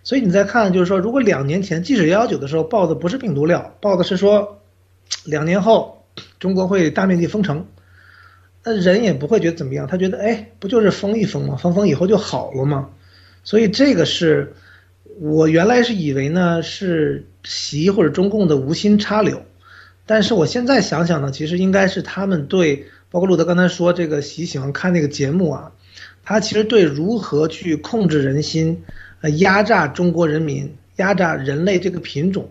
[0.03, 4.61] 所以你再看，就是说，如果两年前，即使幺幺九的时候报的不是病毒料，报的是说，
[5.26, 6.06] 两年后
[6.40, 7.65] 中国会大面积封城。
[8.69, 11.56] 那人也不会觉得怎么样，他觉得哎，不就是封一封吗？
[11.56, 12.89] 封封以后就好了吗？
[13.45, 14.53] 所以这个是
[15.22, 19.41] 我原来是以为呢是习或者中共的无心插柳，
[20.06, 25.72] 但是我现在想想呢，其实应该是他们对，包括路德刚才说这个习喜欢看那个节目啊，
[26.26, 28.84] 他其实对如何去控制人心，
[29.22, 32.49] 呃，压榨中国人民，压榨人类这个品种。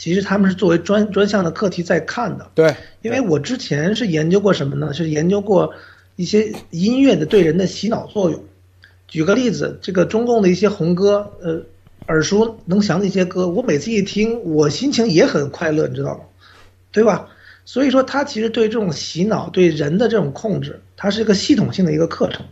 [0.00, 4.94] 其实他们是作为专专项的课题在看的，对，因为我之前是研究过什么呢？
[4.94, 5.74] 是研究过
[6.16, 8.42] 一些音乐的对人的洗脑作用。
[9.08, 11.60] 举个例子，这个中共的一些红歌，呃，
[12.06, 16.20] 耳熟能详的一些歌，我每次一听，我心情也很快乐，你知道吗？
[16.90, 17.28] 对吧？
[17.66, 22.42] 所以说，它其实对这种洗脑、对人的这种控制，它是一个系统性的一个课程。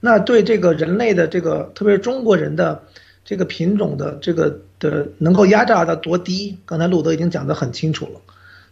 [0.00, 2.82] 那对这个人类的这个，特别是中国人的
[3.24, 4.60] 这个品种的这个。
[4.80, 6.56] 的能够压榨到多低？
[6.64, 8.20] 刚才路德已经讲得很清楚了，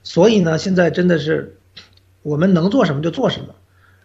[0.03, 1.59] 所以呢，现在真的是
[2.23, 3.55] 我们能做什么就做什么，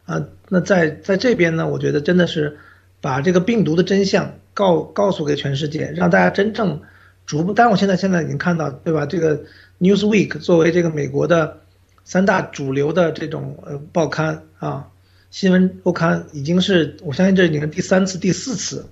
[0.03, 2.57] 啊，那在在这边呢，我觉得真的是
[2.99, 6.81] 把这个病毒的真相告告诉给全世界，让大家真正
[7.25, 7.53] 逐步。
[7.53, 9.05] 当然，我现在现在已经看到，对吧？
[9.05, 9.41] 这个
[9.79, 11.61] Newsweek 作为这个美国的
[12.03, 14.89] 三大主流的这种呃报刊啊，
[15.31, 18.85] 新闻周刊，已经是我相信这已经是第三次、第四次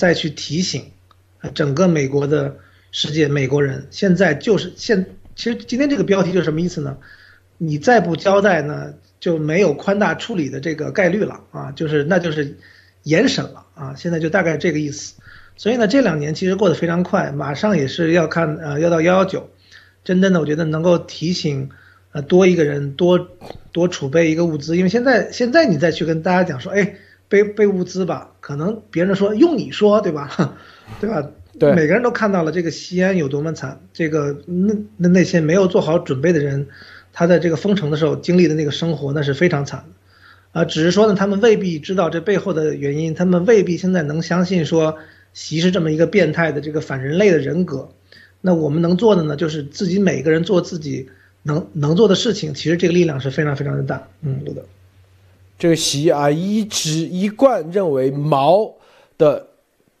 [0.00, 0.82] 再去提醒。
[1.54, 2.56] 整个美国的
[2.90, 5.04] 世界，美国人现在就是现，
[5.36, 6.96] 其实今天这个标题就是什么意思呢？
[7.58, 12.56] 你再不交代呢，就没有宽大处理的这个概率了啊，就是那就是
[13.02, 15.14] 严审了啊，现在就大概这个意思。
[15.56, 19.50] 所以呢，这两年其实过得非常快，马上也是要看呃要到幺幺九，
[20.04, 21.68] 真正的我觉得能够提醒
[22.12, 23.28] 呃多一个人多
[23.72, 26.96] 多储备一个物资，因为现在现在你再去跟大家讲说，哎
[27.30, 30.58] 备备物资吧，可能别人说用你说对吧？
[31.00, 31.26] 对吧？
[31.58, 36.66] 对，每个人都看到了这个西安有多么惨，这个那那那些没有做好准备的人，
[37.12, 39.84] 他在这个封城的时候经历的那个生活那是非常惨
[40.52, 44.96] 的，啊，只是说呢，他们未必知道这背后的原因，他们未必现在能相信说
[45.32, 47.92] 习是这么一个变态的这个反人类的人格。
[48.40, 51.10] 那我们能做的呢，就是自己每个人做自己
[51.42, 54.08] 能能做的事情，其实这个力量是非常非常的大。
[54.22, 54.64] 嗯，路德，
[55.60, 58.74] 这个习啊，一直一贯认为毛
[59.18, 59.46] 的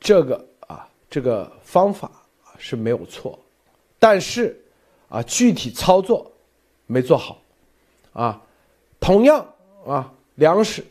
[0.00, 0.88] 这个啊。
[1.10, 2.10] 这个方法
[2.44, 3.38] 啊是没有错，
[3.98, 4.58] 但是
[5.08, 6.32] 啊具体操作
[6.86, 7.42] 没做好，
[8.12, 8.40] 啊，
[9.00, 9.44] 同样
[9.84, 10.82] 啊粮食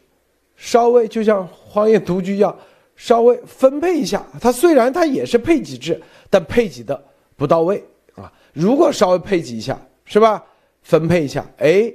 [0.55, 2.55] 稍微就像荒野独居一样，
[2.95, 7.01] 稍微分配一下，它虽然它也是配给制，但配给的
[7.35, 7.83] 不到位
[8.13, 8.31] 啊。
[8.53, 10.43] 如果稍微配给一下，是吧？
[10.83, 11.91] 分配一下，哎，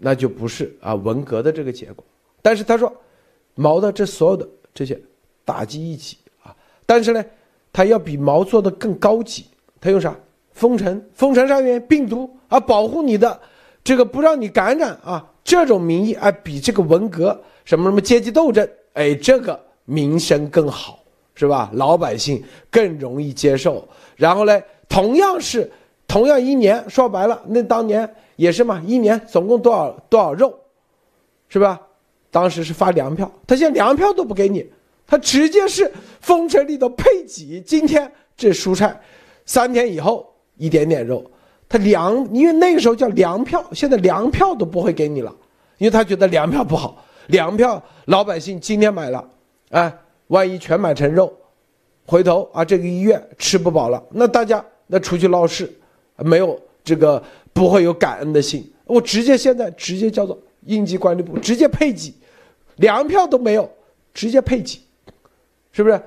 [0.00, 2.04] 那就不是啊文革的这个结果。
[2.42, 2.92] 但是他说，
[3.54, 4.98] 毛的这所有的这些
[5.44, 6.56] 打击一起啊。
[6.86, 7.24] 但是呢，
[7.72, 9.44] 他要比毛做的更高级。
[9.80, 10.16] 他用啥？
[10.52, 13.40] 封城，封城上面病毒啊，保护你的
[13.82, 20.98] 这个不让你感染啊，这种名义啊，比这个文革什么什么阶级斗争，哎，这个名声更好，
[21.34, 21.70] 是吧？
[21.72, 23.88] 老百姓更容易接受。
[24.16, 25.70] 然后呢，同样是
[26.06, 30.58] 同样一年，说白了，那当年也是嘛，一年总共多少多少肉，
[31.46, 31.78] 是吧？
[32.30, 34.66] 当时是发粮票，他现在粮票都不给你。
[35.06, 35.92] 他直接是
[36.22, 38.98] 封城里的配给，今天这蔬菜，
[39.44, 41.22] 三天以后一点点肉，
[41.68, 45.30] 他粮，因为那个时候叫粮票，现在粮票都不会给你了，
[45.76, 49.28] 因为他觉得粮票不好，粮票老百姓今天买了，
[49.68, 49.92] 哎，
[50.28, 51.30] 万一全买成肉，
[52.06, 55.70] 回头啊这个医院吃不饱了，那大家那出去闹事，
[56.16, 57.22] 没有这个
[57.52, 62.14] 不会有感恩的心，我直接现在直接叫做应急管理部直接配给，
[62.76, 63.70] 粮票都没有，
[64.14, 64.80] 直接配给。
[65.72, 66.02] 是不是？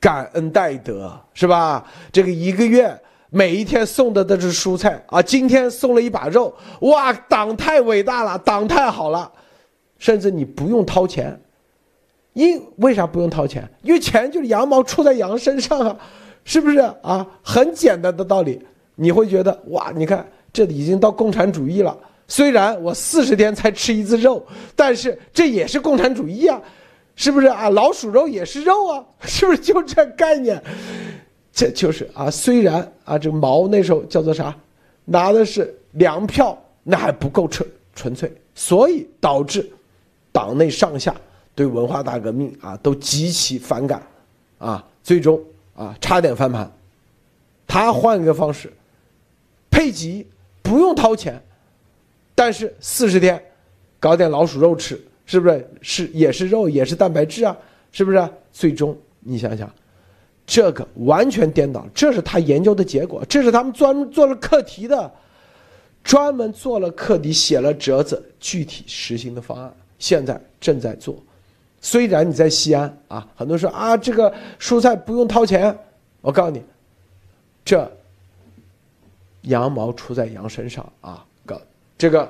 [0.00, 1.86] 感恩戴德是吧？
[2.10, 2.98] 这个一个月
[3.28, 7.12] 每一天送的都是蔬菜啊，今天送了一把肉，哇！
[7.12, 9.30] 党太伟大了，党太好了，
[9.98, 11.38] 甚至你不用掏钱，
[12.32, 13.68] 因为啥不用掏钱？
[13.82, 15.96] 因为钱就是羊毛出在羊身上啊，
[16.44, 17.26] 是不是啊？
[17.42, 18.58] 很简单的道理，
[18.94, 21.96] 你会觉得哇，你看这已经到共产主义了，
[22.28, 24.44] 虽然我四十天才吃一次肉，
[24.76, 26.60] 但是这也是共产主义啊，
[27.16, 27.68] 是不是啊？
[27.70, 30.62] 老鼠肉也是肉啊， 是不是就这概念？
[31.52, 34.54] 这就是啊，虽然啊，这毛那时候叫做啥，
[35.04, 39.68] 拿的是粮票，那还不够纯纯粹，所以导致
[40.30, 41.14] 党内上下
[41.54, 44.00] 对文化大革命啊都极其反感，
[44.58, 45.40] 啊，最终
[45.74, 46.70] 啊差点翻盘。
[47.66, 48.72] 他换一个方式，
[49.70, 50.26] 配给
[50.62, 51.40] 不用掏钱，
[52.34, 53.42] 但是四十天
[53.98, 57.56] 搞点老鼠肉吃，是不是是也是肉也是蛋白质啊？
[57.92, 58.28] 是不是？
[58.52, 59.72] 最终你想想。
[60.46, 65.08] 这个完全颠倒，这是他研究的结果，这是他们专门做了课题的，
[66.02, 71.16] 专门做了课题，写了折子，具体实行的方案，现在正在做。
[71.80, 75.78] 虽然你在西安啊，很多人说啊，这个蔬菜不用掏钱，
[76.20, 76.60] 我告诉你，
[77.64, 77.88] 这
[79.42, 81.60] 羊毛出在羊身上啊，哥
[81.96, 82.28] 这个，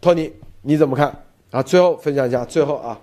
[0.00, 0.32] 托尼
[0.62, 1.62] 你怎么看啊？
[1.62, 3.00] 最后分享一下，最后啊。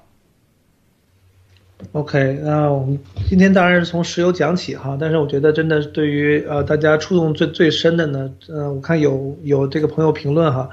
[1.94, 10.70] OK，那我们今天当然是从石油讲起哈，但是我觉得真的对于呃大家触动最最深的呢，呃，我看有有这个朋友评论哈，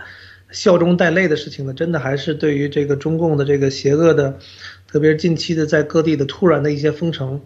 [0.51, 4.39] 笑中带泪的事情呢，真的还是对于这个中共的这个邪恶的，
[4.87, 7.41] 特别是近期的在各地的突然的一些封城，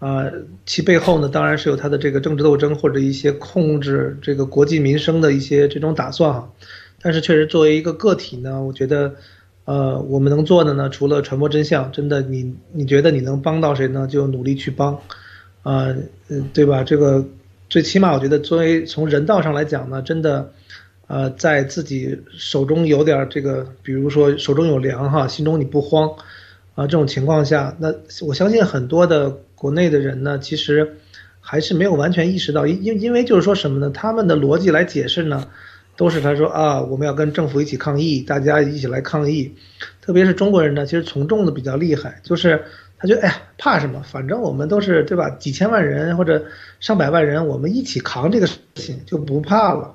[0.00, 0.26] 啊，
[0.66, 6.52] 其背后呢当然是有他的这个政治斗争或者一些控制这个国计民生的一些这种打算哈，
[7.00, 9.14] 但是确实作为一个个体呢，我觉得。
[9.66, 14.04] 呃，我们能做的呢，除了传播真相，真的，你你觉得你能帮到谁呢？
[14.08, 14.94] 就努力去帮，
[15.62, 15.94] 啊，
[16.28, 16.82] 嗯，对吧？
[16.82, 17.24] 这个
[17.68, 20.50] 最起码，我觉得作为从人道上来讲呢，真的，
[21.06, 26.10] 呃，在自己手中有点这个，比如说手中有粮哈，心中你不慌，
[26.80, 27.94] 啊，这种情况下，那
[28.26, 30.96] 我相信很多的国内的人呢，其实
[31.38, 33.90] 还是没有完全意识到，因因因为就是说什么呢？
[33.90, 35.46] 他们的逻辑来解释呢？
[35.94, 39.54] 都是他说啊，我们要跟政府一起抗议，大家一起来抗议。
[40.00, 42.64] 特别是中国人呢，其实从众的比较厉害，就是
[42.96, 44.02] 他觉得哎呀，怕什么？
[44.02, 45.28] 反正我们都是对吧？
[45.28, 46.46] 几千万人或者
[46.80, 49.94] 上百万人，我们一起扛这个事情就不怕了。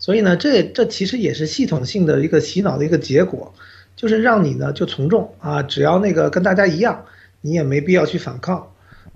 [0.00, 3.54] 所以呢，这这其实也是系统性的一个洗脑的一个结果，
[3.96, 7.04] 就是让你呢就从众啊，只要那个跟大家一样，
[7.40, 8.68] 你也没必要去反抗。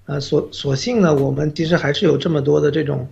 [0.06, 3.06] 呃，所所幸呢，我们其实还是有这么多的这种。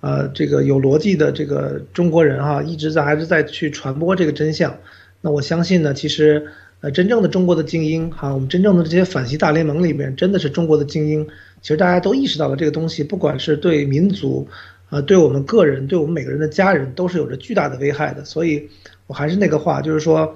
[0.00, 4.76] 呃，这个有逻辑的这个中国人哈，一直在还是在去传播这个真相。
[5.20, 6.48] 那我相信呢，其实
[6.80, 11.24] 呃，真正的中国的精英哈，我们真正的这些反西大联盟里面，真的是中国的精英。
[11.60, 14.48] 其实大家都意识到了这个东西，不管是对民族，
[14.90, 18.24] 呃，对我们个人，对我们每个人的家人，都是有着巨大的危害的。
[18.24, 18.68] 所以，
[19.06, 20.34] 我还是那个话，就是说，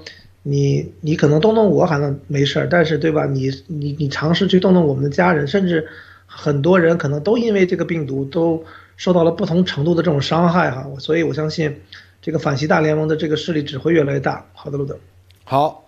[0.48, 3.26] 你你可能动动我可能没事儿，但是对吧？
[3.26, 5.86] 你你你尝试去动动我们的家人，甚至
[6.24, 8.64] 很多人可能都因为这个病毒都。
[8.98, 11.70] 受到了不同程度的这种伤害哈，所以我相信，
[12.22, 14.42] 这个反西大联盟的这个势力只会越来越大。
[14.54, 14.98] 好的，路德。
[15.44, 15.84] 好，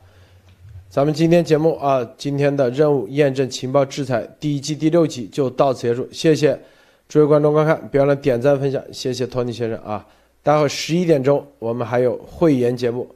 [0.91, 6.07] 咱们今天节目啊，今天的任务验证情报制裁第一季第六集就到此结束。
[6.13, 6.61] 谢谢
[7.09, 8.83] 诸位观众观看，别忘了点赞分享。
[8.93, 10.07] 谢谢托尼先生啊，
[10.43, 13.09] 待会十一点钟我们还有会员节目，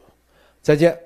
[0.62, 1.02] 再见。